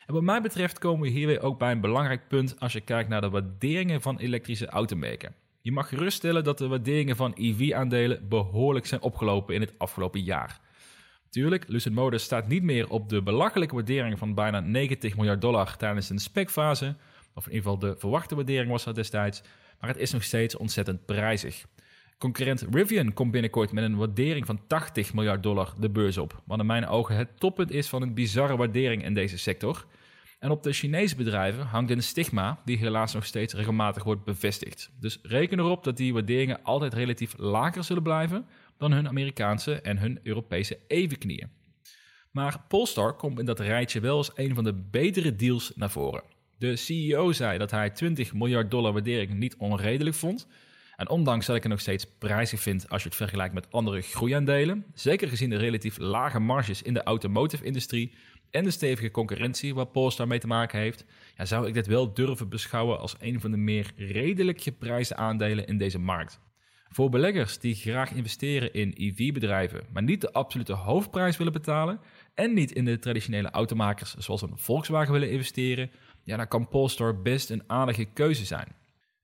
En 0.07 0.15
wat 0.15 0.23
mij 0.23 0.41
betreft 0.41 0.79
komen 0.79 1.03
we 1.03 1.09
hier 1.09 1.27
weer 1.27 1.43
ook 1.43 1.59
bij 1.59 1.71
een 1.71 1.81
belangrijk 1.81 2.29
punt 2.29 2.61
als 2.61 2.73
je 2.73 2.81
kijkt 2.81 3.09
naar 3.09 3.21
de 3.21 3.31
waarderingen 3.31 4.01
van 4.01 4.19
elektrische 4.19 4.67
automerken. 4.67 5.35
Je 5.61 5.73
mag 5.73 5.89
geruststellen 5.89 6.45
dat 6.45 6.59
de 6.59 6.67
waarderingen 6.67 7.17
van 7.17 7.33
EV-aandelen 7.35 8.29
behoorlijk 8.29 8.87
zijn 8.87 9.01
opgelopen 9.01 9.55
in 9.55 9.61
het 9.61 9.75
afgelopen 9.79 10.23
jaar. 10.23 10.61
Tuurlijk, 11.31 11.69
Lucid 11.69 11.93
Motors 11.93 12.23
staat 12.23 12.49
niet 12.49 12.63
meer 12.63 12.91
op 12.91 13.09
de 13.09 13.23
belachelijke 13.23 13.75
waardering 13.75 14.19
van 14.19 14.35
bijna 14.35 14.61
90 14.61 15.17
miljard 15.17 15.41
dollar 15.41 15.77
tijdens 15.77 16.11
een 16.11 16.19
specfase, 16.19 16.97
of 17.35 17.47
in 17.47 17.53
ieder 17.53 17.71
geval 17.71 17.79
de 17.79 17.99
verwachte 17.99 18.35
waardering 18.35 18.71
was 18.71 18.85
dat 18.85 18.95
destijds, 18.95 19.43
maar 19.81 19.91
het 19.91 19.99
is 19.99 20.13
nog 20.13 20.23
steeds 20.23 20.57
ontzettend 20.57 21.07
prijzig. 21.07 21.65
Concurrent 22.19 22.67
Rivian 22.71 23.13
komt 23.13 23.31
binnenkort 23.31 23.73
met 23.73 23.85
een 23.85 23.97
waardering 23.97 24.47
van 24.47 24.67
80 24.67 25.15
miljard 25.15 25.43
dollar 25.43 25.75
de 25.79 25.91
beurs 25.91 26.19
op, 26.19 26.43
wat 26.45 26.59
in 26.59 26.67
mijn 26.67 26.87
ogen 26.87 27.17
het 27.17 27.41
toppunt 27.41 27.71
is 27.71 27.89
van 27.89 28.03
een 28.03 28.15
bizarre 28.15 28.57
waardering 28.57 29.05
in 29.05 29.15
deze 29.15 29.39
sector. 29.39 29.87
En 30.39 30.51
op 30.51 30.63
de 30.63 30.73
Chinese 30.73 31.17
bedrijven 31.17 31.67
hangt 31.67 31.91
een 31.91 32.03
stigma 32.03 32.61
die 32.65 32.79
helaas 32.79 33.15
nog 33.15 33.25
steeds 33.25 33.55
regelmatig 33.55 34.05
wordt 34.05 34.25
bevestigd. 34.25 34.91
Dus 35.01 35.19
reken 35.23 35.59
erop 35.59 35.85
dat 35.85 35.97
die 35.97 36.13
waarderingen 36.13 36.63
altijd 36.63 36.95
relatief 36.95 37.35
lager 37.39 37.85
zullen 37.85 38.03
blijven 38.03 38.47
dan 38.79 38.93
hun 38.93 39.09
Amerikaanse 39.09 39.81
en 39.81 39.99
hun 39.99 40.21
Europese 40.23 40.79
evenknieën. 40.87 41.51
Maar 42.31 42.65
Polestar 42.69 43.17
komt 43.17 43.39
in 43.39 43.45
dat 43.45 43.61
rijtje 43.61 44.01
wel 44.01 44.17
als 44.17 44.31
een 44.35 44.55
van 44.55 44.65
de 44.65 44.75
betere 44.75 45.37
deals 45.37 45.73
naar 45.75 45.91
voren. 45.91 46.23
De 46.59 46.77
CEO 46.77 47.33
zei 47.33 47.59
dat 47.59 47.71
hij 47.71 47.91
20 47.91 48.35
miljard 48.35 48.71
dollar 48.71 48.93
waardering 48.93 49.35
niet 49.35 49.57
onredelijk 49.57 50.17
vond. 50.17 50.47
En 50.97 51.09
ondanks 51.09 51.47
dat 51.47 51.57
ik 51.57 51.63
het 51.63 51.71
nog 51.71 51.81
steeds 51.81 52.07
prijzig 52.19 52.61
vind 52.61 52.89
als 52.89 53.03
je 53.03 53.09
het 53.09 53.17
vergelijkt 53.17 53.55
met 53.55 53.73
andere 53.73 54.01
groeiaandelen, 54.01 54.85
zeker 54.95 55.29
gezien 55.29 55.51
de 55.51 55.57
relatief 55.57 55.99
lage 55.99 56.39
marges 56.39 56.83
in 56.83 56.95
de 56.95 57.03
automotive-industrie 57.03 58.13
en 58.51 58.65
de 58.65 58.71
stevige 58.71 59.11
concurrentie 59.11 59.75
waar 59.75 59.87
Polestar 59.87 60.27
mee 60.27 60.39
te 60.39 60.47
maken 60.47 60.79
heeft, 60.79 61.05
ja, 61.37 61.45
zou 61.45 61.67
ik 61.67 61.75
dit 61.75 61.87
wel 61.87 62.15
durven 62.15 62.49
beschouwen 62.49 62.99
als 62.99 63.17
een 63.21 63.41
van 63.41 63.51
de 63.51 63.57
meer 63.57 63.93
redelijk 63.97 64.61
geprijsde 64.61 65.17
aandelen 65.17 65.67
in 65.67 65.79
deze 65.79 65.99
markt. 65.99 66.41
Voor 66.89 67.11
beleggers 67.11 67.59
die 67.59 67.75
graag 67.75 68.13
investeren 68.13 68.73
in 68.73 68.95
EV-bedrijven, 68.97 69.87
maar 69.93 70.03
niet 70.03 70.21
de 70.21 70.33
absolute 70.33 70.73
hoofdprijs 70.73 71.37
willen 71.37 71.53
betalen 71.53 72.01
en 72.35 72.55
niet 72.55 72.73
in 72.73 72.85
de 72.85 72.99
traditionele 72.99 73.51
automakers 73.51 74.15
zoals 74.15 74.43
een 74.43 74.59
Volkswagen 74.59 75.13
willen 75.13 75.31
investeren, 75.31 75.91
ja, 76.23 76.37
dan 76.37 76.49
kan 76.49 76.69
Polestar 76.69 77.23
best 77.23 77.51
een 77.51 77.63
aardige 77.67 78.05
keuze 78.05 78.45
zijn. 78.45 78.69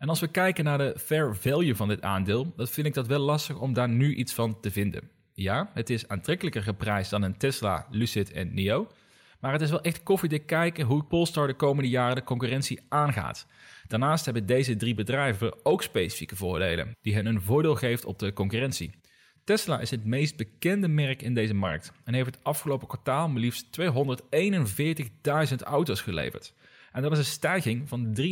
En 0.00 0.08
als 0.08 0.20
we 0.20 0.28
kijken 0.28 0.64
naar 0.64 0.78
de 0.78 0.94
fair 0.98 1.36
value 1.36 1.76
van 1.76 1.88
dit 1.88 2.02
aandeel, 2.02 2.52
dan 2.56 2.66
vind 2.66 2.86
ik 2.86 2.94
dat 2.94 3.06
wel 3.06 3.18
lastig 3.18 3.58
om 3.58 3.72
daar 3.72 3.88
nu 3.88 4.14
iets 4.14 4.34
van 4.34 4.60
te 4.60 4.70
vinden. 4.70 5.10
Ja, 5.32 5.70
het 5.74 5.90
is 5.90 6.08
aantrekkelijker 6.08 6.62
geprijsd 6.62 7.10
dan 7.10 7.22
een 7.22 7.36
Tesla, 7.36 7.86
Lucid 7.90 8.32
en 8.32 8.54
NIO, 8.54 8.88
maar 9.40 9.52
het 9.52 9.60
is 9.60 9.70
wel 9.70 9.80
echt 9.80 10.02
koffiedik 10.02 10.46
kijken 10.46 10.84
hoe 10.84 11.04
Polestar 11.04 11.46
de 11.46 11.54
komende 11.54 11.90
jaren 11.90 12.14
de 12.14 12.22
concurrentie 12.22 12.80
aangaat. 12.88 13.46
Daarnaast 13.86 14.24
hebben 14.24 14.46
deze 14.46 14.76
drie 14.76 14.94
bedrijven 14.94 15.64
ook 15.64 15.82
specifieke 15.82 16.36
voordelen, 16.36 16.96
die 17.00 17.14
hen 17.14 17.26
een 17.26 17.42
voordeel 17.42 17.74
geeft 17.74 18.04
op 18.04 18.18
de 18.18 18.32
concurrentie. 18.32 18.90
Tesla 19.44 19.80
is 19.80 19.90
het 19.90 20.04
meest 20.04 20.36
bekende 20.36 20.88
merk 20.88 21.22
in 21.22 21.34
deze 21.34 21.54
markt 21.54 21.92
en 22.04 22.14
heeft 22.14 22.34
het 22.34 22.44
afgelopen 22.44 22.88
kwartaal 22.88 23.28
maar 23.28 23.40
liefst 23.40 23.80
241.000 23.80 25.56
auto's 25.62 26.00
geleverd. 26.00 26.54
En 26.92 27.02
dat 27.02 27.12
is 27.12 27.18
een 27.18 27.24
stijging 27.24 27.88
van 27.88 28.16
73% 28.20 28.24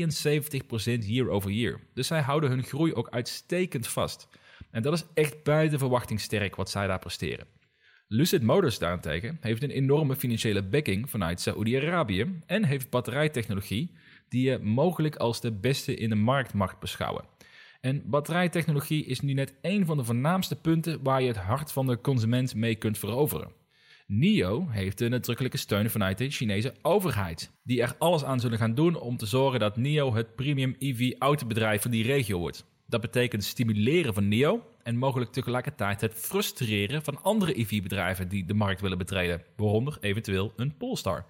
year 0.98 1.28
over 1.28 1.50
year. 1.50 1.80
Dus 1.94 2.06
zij 2.06 2.20
houden 2.20 2.50
hun 2.50 2.62
groei 2.62 2.94
ook 2.94 3.08
uitstekend 3.10 3.86
vast. 3.86 4.28
En 4.70 4.82
dat 4.82 4.92
is 4.92 5.04
echt 5.14 5.44
de 5.44 5.78
verwachting 5.78 6.20
sterk 6.20 6.56
wat 6.56 6.70
zij 6.70 6.86
daar 6.86 6.98
presteren. 6.98 7.46
Lucid 8.10 8.42
Motors 8.42 8.78
daarentegen 8.78 9.38
heeft 9.40 9.62
een 9.62 9.70
enorme 9.70 10.16
financiële 10.16 10.62
backing 10.62 11.10
vanuit 11.10 11.40
Saoedi-Arabië 11.40 12.40
en 12.46 12.64
heeft 12.64 12.90
batterijtechnologie 12.90 13.92
die 14.28 14.50
je 14.50 14.58
mogelijk 14.58 15.16
als 15.16 15.40
de 15.40 15.52
beste 15.52 15.94
in 15.94 16.08
de 16.08 16.14
markt 16.14 16.54
mag 16.54 16.78
beschouwen. 16.78 17.24
En 17.80 18.02
batterijtechnologie 18.10 19.04
is 19.04 19.20
nu 19.20 19.32
net 19.32 19.54
een 19.60 19.86
van 19.86 19.96
de 19.96 20.04
voornaamste 20.04 20.56
punten 20.56 21.02
waar 21.02 21.22
je 21.22 21.28
het 21.28 21.36
hart 21.36 21.72
van 21.72 21.86
de 21.86 22.00
consument 22.00 22.54
mee 22.54 22.74
kunt 22.74 22.98
veroveren. 22.98 23.52
NIO 24.12 24.66
heeft 24.68 24.98
de 24.98 25.08
nadrukkelijke 25.08 25.56
steun 25.56 25.90
vanuit 25.90 26.18
de 26.18 26.30
Chinese 26.30 26.74
overheid, 26.82 27.50
die 27.62 27.82
er 27.82 27.94
alles 27.98 28.24
aan 28.24 28.40
zullen 28.40 28.58
gaan 28.58 28.74
doen 28.74 29.00
om 29.00 29.16
te 29.16 29.26
zorgen 29.26 29.60
dat 29.60 29.76
NIO 29.76 30.14
het 30.14 30.34
premium 30.34 30.76
EV-autobedrijf 30.78 31.82
van 31.82 31.90
die 31.90 32.04
regio 32.04 32.38
wordt. 32.38 32.64
Dat 32.86 33.00
betekent 33.00 33.44
stimuleren 33.44 34.14
van 34.14 34.28
NIO 34.28 34.62
en 34.82 34.96
mogelijk 34.96 35.32
tegelijkertijd 35.32 36.00
het 36.00 36.14
frustreren 36.14 37.02
van 37.02 37.22
andere 37.22 37.58
EV-bedrijven 37.58 38.28
die 38.28 38.44
de 38.44 38.54
markt 38.54 38.80
willen 38.80 38.98
betreden, 38.98 39.42
waaronder 39.56 39.98
eventueel 40.00 40.52
een 40.56 40.76
Polestar. 40.76 41.24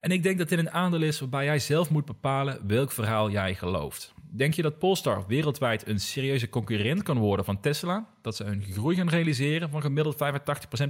En 0.00 0.10
ik 0.10 0.22
denk 0.22 0.38
dat 0.38 0.48
dit 0.48 0.58
een 0.58 0.70
aandeel 0.70 1.02
is 1.02 1.20
waarbij 1.20 1.44
jij 1.44 1.58
zelf 1.58 1.90
moet 1.90 2.04
bepalen 2.04 2.66
welk 2.66 2.90
verhaal 2.90 3.30
jij 3.30 3.54
gelooft. 3.54 4.14
Denk 4.30 4.54
je 4.54 4.62
dat 4.62 4.78
Polestar 4.78 5.24
wereldwijd 5.26 5.86
een 5.86 6.00
serieuze 6.00 6.48
concurrent 6.48 7.02
kan 7.02 7.18
worden 7.18 7.44
van 7.44 7.60
Tesla? 7.60 8.08
Dat 8.22 8.36
ze 8.36 8.44
een 8.44 8.62
groei 8.62 8.96
gaan 8.96 9.08
realiseren 9.08 9.70
van 9.70 9.82
gemiddeld 9.82 10.14
85% 10.14 10.18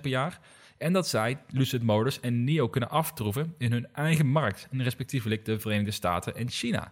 per 0.00 0.10
jaar? 0.10 0.40
En 0.78 0.92
dat 0.92 1.08
zij 1.08 1.38
Lucid 1.48 1.82
Motors 1.82 2.20
en 2.20 2.44
NIO 2.44 2.68
kunnen 2.68 2.90
aftroeven 2.90 3.54
in 3.58 3.72
hun 3.72 3.88
eigen 3.92 4.26
markt, 4.26 4.68
in 4.70 4.82
respectievelijk 4.82 5.44
de 5.44 5.60
Verenigde 5.60 5.90
Staten 5.90 6.36
en 6.36 6.50
China. 6.50 6.90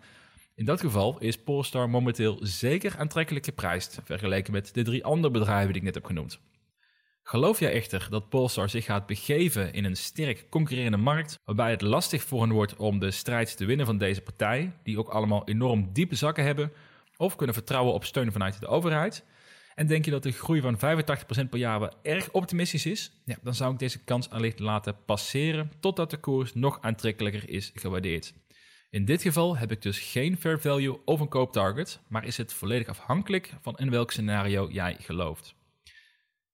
In 0.54 0.64
dat 0.64 0.80
geval 0.80 1.18
is 1.18 1.38
Polestar 1.38 1.90
momenteel 1.90 2.38
zeker 2.40 2.94
aantrekkelijk 2.98 3.44
geprijsd, 3.44 4.00
vergeleken 4.04 4.52
met 4.52 4.74
de 4.74 4.82
drie 4.82 5.04
andere 5.04 5.32
bedrijven 5.32 5.66
die 5.66 5.76
ik 5.76 5.82
net 5.82 5.94
heb 5.94 6.04
genoemd. 6.04 6.40
Geloof 7.22 7.60
jij 7.60 7.72
echter 7.72 8.06
dat 8.10 8.28
Polestar 8.28 8.68
zich 8.68 8.84
gaat 8.84 9.06
begeven 9.06 9.72
in 9.72 9.84
een 9.84 9.96
sterk 9.96 10.46
concurrerende 10.48 10.96
markt, 10.96 11.40
waarbij 11.44 11.70
het 11.70 11.82
lastig 11.82 12.22
voor 12.22 12.40
hen 12.40 12.52
wordt 12.52 12.76
om 12.76 12.98
de 12.98 13.10
strijd 13.10 13.56
te 13.56 13.64
winnen 13.64 13.86
van 13.86 13.98
deze 13.98 14.20
partij, 14.20 14.72
die 14.82 14.98
ook 14.98 15.08
allemaal 15.08 15.48
enorm 15.48 15.92
diepe 15.92 16.14
zakken 16.14 16.44
hebben, 16.44 16.72
of 17.16 17.36
kunnen 17.36 17.54
vertrouwen 17.54 17.94
op 17.94 18.04
steun 18.04 18.32
vanuit 18.32 18.60
de 18.60 18.66
overheid? 18.66 19.24
En 19.76 19.86
denk 19.86 20.04
je 20.04 20.10
dat 20.10 20.22
de 20.22 20.32
groei 20.32 20.60
van 20.60 20.76
85% 20.76 21.48
per 21.50 21.58
jaar 21.58 21.80
wel 21.80 21.92
erg 22.02 22.30
optimistisch 22.32 22.86
is? 22.86 23.10
Ja, 23.24 23.36
dan 23.42 23.54
zou 23.54 23.72
ik 23.72 23.78
deze 23.78 24.04
kans 24.04 24.30
allicht 24.30 24.58
laten 24.58 24.96
passeren 25.04 25.72
totdat 25.80 26.10
de 26.10 26.16
koers 26.16 26.54
nog 26.54 26.78
aantrekkelijker 26.80 27.48
is 27.48 27.70
gewaardeerd. 27.74 28.34
In 28.90 29.04
dit 29.04 29.22
geval 29.22 29.56
heb 29.56 29.70
ik 29.70 29.82
dus 29.82 29.98
geen 29.98 30.36
fair 30.36 30.60
value 30.60 31.04
of 31.04 31.20
een 31.20 31.28
kooptarget, 31.28 32.00
maar 32.08 32.24
is 32.24 32.36
het 32.36 32.52
volledig 32.52 32.88
afhankelijk 32.88 33.52
van 33.60 33.76
in 33.76 33.90
welk 33.90 34.10
scenario 34.10 34.68
jij 34.70 34.96
gelooft. 35.00 35.54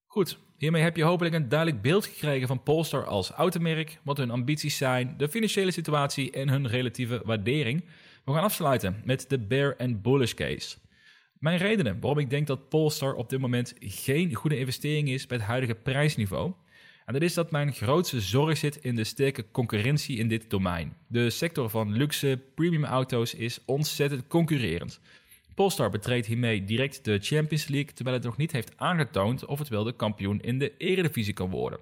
Goed, 0.07 0.39
hiermee 0.57 0.83
heb 0.83 0.97
je 0.97 1.05
hopelijk 1.05 1.35
een 1.35 1.49
duidelijk 1.49 1.83
beeld 1.83 2.07
gekregen 2.07 2.49
van 2.49 2.63
Polestar 2.63 3.05
als 3.05 3.31
automerk, 3.31 3.99
wat 4.03 4.17
hun 4.17 4.31
ambities 4.31 4.77
zijn, 4.77 5.15
de 5.17 5.29
financiële 5.29 5.71
situatie 5.71 6.31
en 6.31 6.49
hun 6.49 6.69
relatieve 6.69 7.23
waardering. 7.25 7.85
We 8.25 8.33
gaan 8.33 8.43
afsluiten 8.43 9.03
met 9.05 9.25
de 9.29 9.39
bear 9.39 9.77
and 9.77 10.03
bullish 10.03 10.35
case. 10.35 10.77
Mijn 11.43 11.59
redenen 11.59 12.01
waarom 12.01 12.19
ik 12.19 12.31
denk 12.31 12.47
dat 12.47 12.69
Polestar 12.69 13.15
op 13.15 13.31
dit 13.31 13.41
moment 13.41 13.75
geen 13.81 14.35
goede 14.35 14.59
investering 14.59 15.09
is 15.09 15.27
bij 15.27 15.37
het 15.37 15.47
huidige 15.47 15.75
prijsniveau. 15.75 16.53
En 17.07 17.13
dat 17.13 17.23
is 17.23 17.35
dat 17.35 17.51
mijn 17.51 17.73
grootste 17.73 18.21
zorg 18.21 18.59
zit 18.59 18.77
in 18.77 18.95
de 18.95 19.05
sterke 19.05 19.45
concurrentie 19.51 20.19
in 20.19 20.29
dit 20.29 20.51
domein. 20.51 20.97
De 21.07 21.31
sector 21.31 21.71
van 21.71 21.93
luxe 21.93 22.41
premium 22.55 22.85
auto's 22.85 23.35
is 23.35 23.59
ontzettend 23.65 24.27
concurrerend. 24.27 25.01
Polestar 25.55 25.91
betreedt 25.91 26.27
hiermee 26.27 26.65
direct 26.65 27.05
de 27.05 27.19
Champions 27.23 27.67
League, 27.67 27.93
terwijl 27.93 28.17
het 28.17 28.25
nog 28.25 28.37
niet 28.37 28.53
heeft 28.53 28.73
aangetoond 28.77 29.45
of 29.45 29.59
het 29.59 29.69
wel 29.69 29.85
de 29.85 29.97
kampioen 29.97 30.41
in 30.41 30.59
de 30.59 30.77
Eredivisie 30.77 31.35
kan 31.35 31.51
worden. 31.51 31.79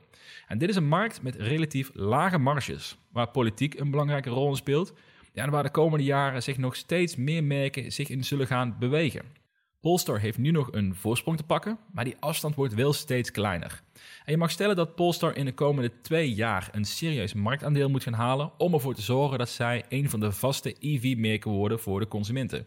En 0.47 0.59
dit 0.59 0.69
is 0.69 0.77
een 0.77 0.89
markt 0.89 1.23
met 1.23 1.37
relatief 1.37 1.91
lage 1.95 2.39
marges, 2.39 2.97
waar 3.13 3.29
politiek 3.29 3.79
een 3.79 3.91
belangrijke 3.91 4.31
rol 4.31 4.49
in 4.49 4.57
speelt, 4.57 4.95
ja, 5.33 5.45
en 5.45 5.51
waar 5.51 5.63
de 5.63 5.71
komende 5.71 6.05
jaren 6.05 6.43
zich 6.43 6.59
nog 6.59 6.77
steeds 6.77 7.17
meer 7.17 7.45
merken 7.45 7.93
zich 7.93 8.09
in 8.09 8.25
zullen 8.25 8.47
gaan 8.47 8.77
bewegen. 8.79 9.40
Polestar 9.81 10.21
heeft 10.21 10.39
nu 10.39 10.51
nog 10.51 10.73
een 10.73 10.95
voorsprong 10.95 11.37
te 11.37 11.43
pakken, 11.43 11.79
maar 11.93 12.05
die 12.05 12.17
afstand 12.19 12.55
wordt 12.55 12.75
wel 12.75 12.93
steeds 12.93 13.31
kleiner. 13.31 13.83
En 14.25 14.33
je 14.33 14.37
mag 14.37 14.51
stellen 14.51 14.77
dat 14.77 14.95
Polestar 14.95 15.37
in 15.37 15.45
de 15.45 15.53
komende 15.53 15.93
twee 16.03 16.35
jaar 16.35 16.69
een 16.73 16.85
serieus 16.85 17.35
marktaandeel 17.35 17.89
moet 17.89 18.03
gaan 18.03 18.13
halen 18.13 18.51
om 18.59 18.75
ervoor 18.75 18.95
te 18.95 19.03
zorgen 19.03 19.39
dat 19.39 19.49
zij 19.49 19.85
een 19.89 20.11
van 20.11 20.21
de 20.21 20.33
vaste 20.33 20.77
EV-merken 20.81 21.51
worden 21.51 21.81
voor 21.81 22.01
de 22.01 22.09
consumenten. 22.09 22.67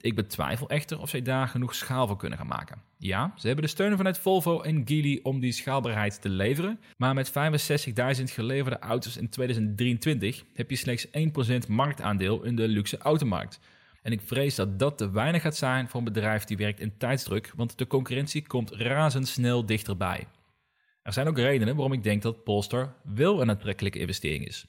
Ik 0.00 0.14
betwijfel 0.14 0.68
echter 0.68 1.00
of 1.00 1.08
zij 1.08 1.22
daar 1.22 1.48
genoeg 1.48 1.74
schaal 1.74 2.06
voor 2.06 2.16
kunnen 2.16 2.38
gaan 2.38 2.46
maken. 2.46 2.82
Ja, 2.96 3.32
ze 3.36 3.46
hebben 3.46 3.64
de 3.64 3.70
steun 3.70 3.96
vanuit 3.96 4.18
Volvo 4.18 4.60
en 4.60 4.82
Geely 4.84 5.20
om 5.22 5.40
die 5.40 5.52
schaalbaarheid 5.52 6.22
te 6.22 6.28
leveren, 6.28 6.80
maar 6.96 7.14
met 7.14 7.32
65.000 8.18 8.22
geleverde 8.24 8.78
auto's 8.78 9.16
in 9.16 9.28
2023 9.28 10.44
heb 10.54 10.70
je 10.70 10.76
slechts 10.76 11.06
1% 11.06 11.68
marktaandeel 11.68 12.42
in 12.42 12.56
de 12.56 12.68
luxe 12.68 12.98
automarkt. 12.98 13.60
En 14.08 14.14
ik 14.14 14.20
vrees 14.24 14.54
dat 14.54 14.78
dat 14.78 14.98
te 14.98 15.10
weinig 15.10 15.42
gaat 15.42 15.56
zijn 15.56 15.88
voor 15.88 15.98
een 15.98 16.12
bedrijf 16.12 16.44
die 16.44 16.56
werkt 16.56 16.80
in 16.80 16.96
tijdsdruk, 16.98 17.52
want 17.56 17.78
de 17.78 17.86
concurrentie 17.86 18.46
komt 18.46 18.70
razendsnel 18.70 19.66
dichterbij. 19.66 20.26
Er 21.02 21.12
zijn 21.12 21.26
ook 21.26 21.38
redenen 21.38 21.74
waarom 21.74 21.92
ik 21.92 22.02
denk 22.02 22.22
dat 22.22 22.44
Polestar 22.44 22.94
wel 23.14 23.40
een 23.40 23.50
aantrekkelijke 23.50 23.98
investering 23.98 24.46
is. 24.46 24.66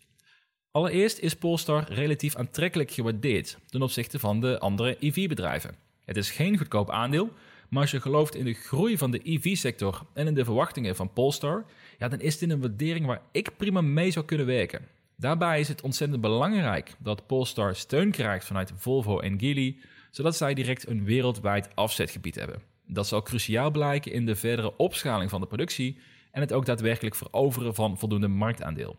Allereerst 0.71 1.19
is 1.19 1.35
Polestar 1.35 1.85
relatief 1.93 2.35
aantrekkelijk 2.35 2.91
gewaardeerd 2.91 3.57
ten 3.65 3.81
opzichte 3.81 4.19
van 4.19 4.39
de 4.39 4.59
andere 4.59 4.97
EV-bedrijven. 4.99 5.75
Het 6.05 6.17
is 6.17 6.31
geen 6.31 6.57
goedkoop 6.57 6.89
aandeel, 6.89 7.33
maar 7.69 7.81
als 7.81 7.91
je 7.91 8.01
gelooft 8.01 8.35
in 8.35 8.45
de 8.45 8.53
groei 8.53 8.97
van 8.97 9.11
de 9.11 9.21
EV-sector 9.23 10.05
en 10.13 10.27
in 10.27 10.33
de 10.33 10.45
verwachtingen 10.45 10.95
van 10.95 11.13
Polestar, 11.13 11.65
ja, 11.97 12.07
dan 12.07 12.19
is 12.19 12.37
dit 12.37 12.49
een 12.49 12.61
waardering 12.61 13.05
waar 13.05 13.21
ik 13.31 13.57
prima 13.57 13.81
mee 13.81 14.11
zou 14.11 14.25
kunnen 14.25 14.45
werken. 14.45 14.87
Daarbij 15.19 15.59
is 15.59 15.67
het 15.67 15.81
ontzettend 15.81 16.21
belangrijk 16.21 16.95
dat 16.99 17.27
Polestar 17.27 17.75
steun 17.75 18.11
krijgt 18.11 18.45
vanuit 18.45 18.71
Volvo 18.75 19.19
en 19.19 19.39
Geely, 19.39 19.77
zodat 20.11 20.35
zij 20.35 20.53
direct 20.53 20.87
een 20.87 21.03
wereldwijd 21.03 21.75
afzetgebied 21.75 22.35
hebben. 22.35 22.61
Dat 22.85 23.07
zal 23.07 23.21
cruciaal 23.21 23.71
blijken 23.71 24.11
in 24.11 24.25
de 24.25 24.35
verdere 24.35 24.77
opschaling 24.77 25.29
van 25.29 25.41
de 25.41 25.47
productie 25.47 25.97
en 26.31 26.41
het 26.41 26.53
ook 26.53 26.65
daadwerkelijk 26.65 27.15
veroveren 27.15 27.75
van 27.75 27.97
voldoende 27.97 28.27
marktaandeel. 28.27 28.95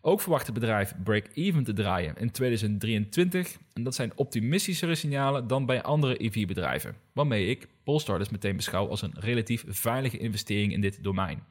Ook 0.00 0.20
verwacht 0.20 0.46
het 0.46 0.54
bedrijf 0.54 0.94
break-even 1.04 1.64
te 1.64 1.72
draaien 1.72 2.16
in 2.16 2.30
2023 2.30 3.56
en 3.72 3.82
dat 3.82 3.94
zijn 3.94 4.12
optimistischere 4.14 4.94
signalen 4.94 5.46
dan 5.46 5.66
bij 5.66 5.82
andere 5.82 6.24
EV-bedrijven, 6.24 6.96
waarmee 7.12 7.46
ik 7.46 7.68
Polestar 7.84 8.18
dus 8.18 8.30
meteen 8.30 8.56
beschouw 8.56 8.88
als 8.88 9.02
een 9.02 9.14
relatief 9.18 9.64
veilige 9.68 10.18
investering 10.18 10.72
in 10.72 10.80
dit 10.80 11.04
domein. 11.04 11.42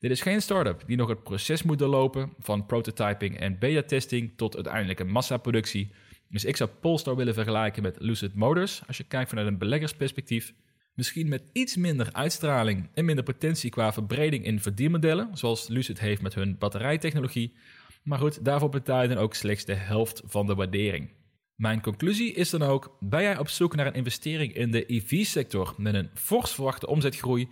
Dit 0.00 0.10
is 0.10 0.20
geen 0.20 0.42
start-up 0.42 0.82
die 0.86 0.96
nog 0.96 1.08
het 1.08 1.22
proces 1.22 1.62
moet 1.62 1.78
doorlopen 1.78 2.32
van 2.38 2.66
prototyping 2.66 3.38
en 3.38 3.58
beta-testing 3.58 4.32
tot 4.36 4.54
uiteindelijke 4.54 5.04
massaproductie. 5.04 5.92
Dus 6.28 6.44
ik 6.44 6.56
zou 6.56 6.70
Polestar 6.80 7.16
willen 7.16 7.34
vergelijken 7.34 7.82
met 7.82 7.96
Lucid 7.98 8.34
Motors 8.34 8.82
als 8.86 8.96
je 8.96 9.04
kijkt 9.04 9.28
vanuit 9.28 9.46
een 9.46 9.58
beleggersperspectief. 9.58 10.54
Misschien 10.94 11.28
met 11.28 11.42
iets 11.52 11.76
minder 11.76 12.12
uitstraling 12.12 12.88
en 12.94 13.04
minder 13.04 13.24
potentie 13.24 13.70
qua 13.70 13.92
verbreding 13.92 14.44
in 14.44 14.60
verdienmodellen, 14.60 15.36
zoals 15.36 15.68
Lucid 15.68 16.00
heeft 16.00 16.22
met 16.22 16.34
hun 16.34 16.58
batterijtechnologie. 16.58 17.56
Maar 18.02 18.18
goed, 18.18 18.44
daarvoor 18.44 18.68
betaal 18.68 19.02
je 19.02 19.08
dan 19.08 19.16
ook 19.18 19.34
slechts 19.34 19.64
de 19.64 19.74
helft 19.74 20.22
van 20.24 20.46
de 20.46 20.54
waardering. 20.54 21.10
Mijn 21.54 21.80
conclusie 21.80 22.32
is 22.32 22.50
dan 22.50 22.62
ook: 22.62 22.96
ben 23.00 23.22
jij 23.22 23.38
op 23.38 23.48
zoek 23.48 23.76
naar 23.76 23.86
een 23.86 23.94
investering 23.94 24.54
in 24.54 24.70
de 24.70 24.92
EV-sector 24.92 25.74
met 25.76 25.94
een 25.94 26.10
fors 26.14 26.54
verwachte 26.54 26.86
omzetgroei 26.86 27.48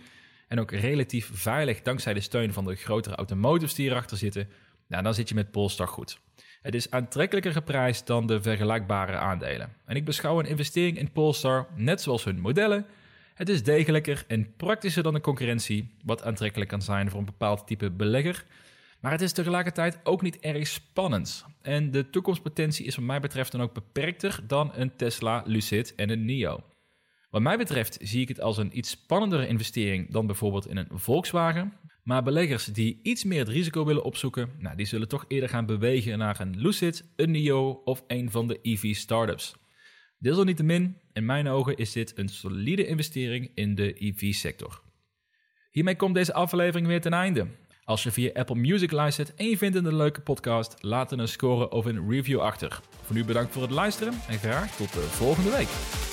en 0.49 0.59
ook 0.59 0.71
relatief 0.71 1.29
veilig 1.33 1.81
dankzij 1.81 2.13
de 2.13 2.21
steun 2.21 2.53
van 2.53 2.65
de 2.65 2.75
grotere 2.75 3.15
automotives 3.15 3.75
die 3.75 3.89
erachter 3.89 4.17
zitten, 4.17 4.49
nou, 4.87 5.03
dan 5.03 5.13
zit 5.13 5.29
je 5.29 5.35
met 5.35 5.51
Polestar 5.51 5.87
goed. 5.87 6.19
Het 6.61 6.75
is 6.75 6.91
aantrekkelijker 6.91 7.51
geprijsd 7.51 8.07
dan 8.07 8.27
de 8.27 8.41
vergelijkbare 8.41 9.17
aandelen. 9.17 9.73
En 9.85 9.95
ik 9.95 10.05
beschouw 10.05 10.39
een 10.39 10.45
investering 10.45 10.97
in 10.97 11.11
Polestar, 11.11 11.67
net 11.75 12.01
zoals 12.01 12.23
hun 12.23 12.39
modellen, 12.39 12.85
het 13.33 13.49
is 13.49 13.63
degelijker 13.63 14.23
en 14.27 14.55
praktischer 14.55 15.03
dan 15.03 15.13
de 15.13 15.21
concurrentie, 15.21 15.95
wat 16.03 16.23
aantrekkelijk 16.23 16.69
kan 16.69 16.81
zijn 16.81 17.09
voor 17.09 17.19
een 17.19 17.25
bepaald 17.25 17.67
type 17.67 17.91
belegger. 17.91 18.45
Maar 18.99 19.11
het 19.11 19.21
is 19.21 19.31
tegelijkertijd 19.31 19.99
ook 20.03 20.21
niet 20.21 20.39
erg 20.39 20.67
spannend. 20.67 21.45
En 21.61 21.91
de 21.91 22.09
toekomstpotentie 22.09 22.85
is 22.85 22.95
wat 22.95 23.05
mij 23.05 23.19
betreft 23.19 23.51
dan 23.51 23.61
ook 23.61 23.73
beperkter 23.73 24.39
dan 24.47 24.71
een 24.75 24.95
Tesla, 24.95 25.43
Lucid 25.45 25.95
en 25.95 26.09
een 26.09 26.25
NIO. 26.25 26.63
Wat 27.29 27.41
mij 27.41 27.57
betreft 27.57 27.97
zie 28.01 28.21
ik 28.21 28.27
het 28.27 28.41
als 28.41 28.57
een 28.57 28.77
iets 28.77 28.89
spannendere 28.89 29.47
investering 29.47 30.11
dan 30.11 30.25
bijvoorbeeld 30.25 30.67
in 30.67 30.77
een 30.77 30.89
Volkswagen. 30.91 31.73
Maar 32.03 32.23
beleggers 32.23 32.65
die 32.65 32.99
iets 33.03 33.23
meer 33.23 33.39
het 33.39 33.47
risico 33.47 33.85
willen 33.85 34.03
opzoeken, 34.03 34.49
nou, 34.57 34.75
die 34.75 34.85
zullen 34.85 35.07
toch 35.07 35.25
eerder 35.27 35.49
gaan 35.49 35.65
bewegen 35.65 36.17
naar 36.17 36.39
een 36.39 36.57
Lucid, 36.57 37.11
een 37.15 37.31
NIO 37.31 37.81
of 37.83 38.03
een 38.07 38.31
van 38.31 38.47
de 38.47 38.59
EV 38.61 38.95
startups. 38.95 39.55
Desalniettemin, 40.17 40.97
in 41.13 41.25
mijn 41.25 41.47
ogen 41.47 41.75
is 41.75 41.91
dit 41.91 42.17
een 42.17 42.29
solide 42.29 42.85
investering 42.85 43.51
in 43.53 43.75
de 43.75 43.93
EV-sector. 44.05 44.81
Hiermee 45.71 45.95
komt 45.95 46.15
deze 46.15 46.33
aflevering 46.33 46.87
weer 46.87 47.01
ten 47.01 47.13
einde. 47.13 47.47
Als 47.83 48.03
je 48.03 48.11
via 48.11 48.31
Apple 48.33 48.55
Music 48.55 48.91
luistert 48.91 49.35
en 49.35 49.45
je 49.45 49.57
vindt 49.57 49.75
een 49.75 49.95
leuke 49.95 50.21
podcast, 50.21 50.75
laat 50.83 51.11
er 51.11 51.19
een 51.19 51.27
score 51.27 51.69
of 51.69 51.85
een 51.85 52.09
review 52.09 52.39
achter. 52.39 52.79
Voor 53.01 53.15
nu 53.15 53.25
bedankt 53.25 53.51
voor 53.51 53.61
het 53.61 53.71
luisteren 53.71 54.13
en 54.27 54.37
graag 54.37 54.75
tot 54.75 54.93
de 54.93 55.01
volgende 55.01 55.49
week. 55.49 56.08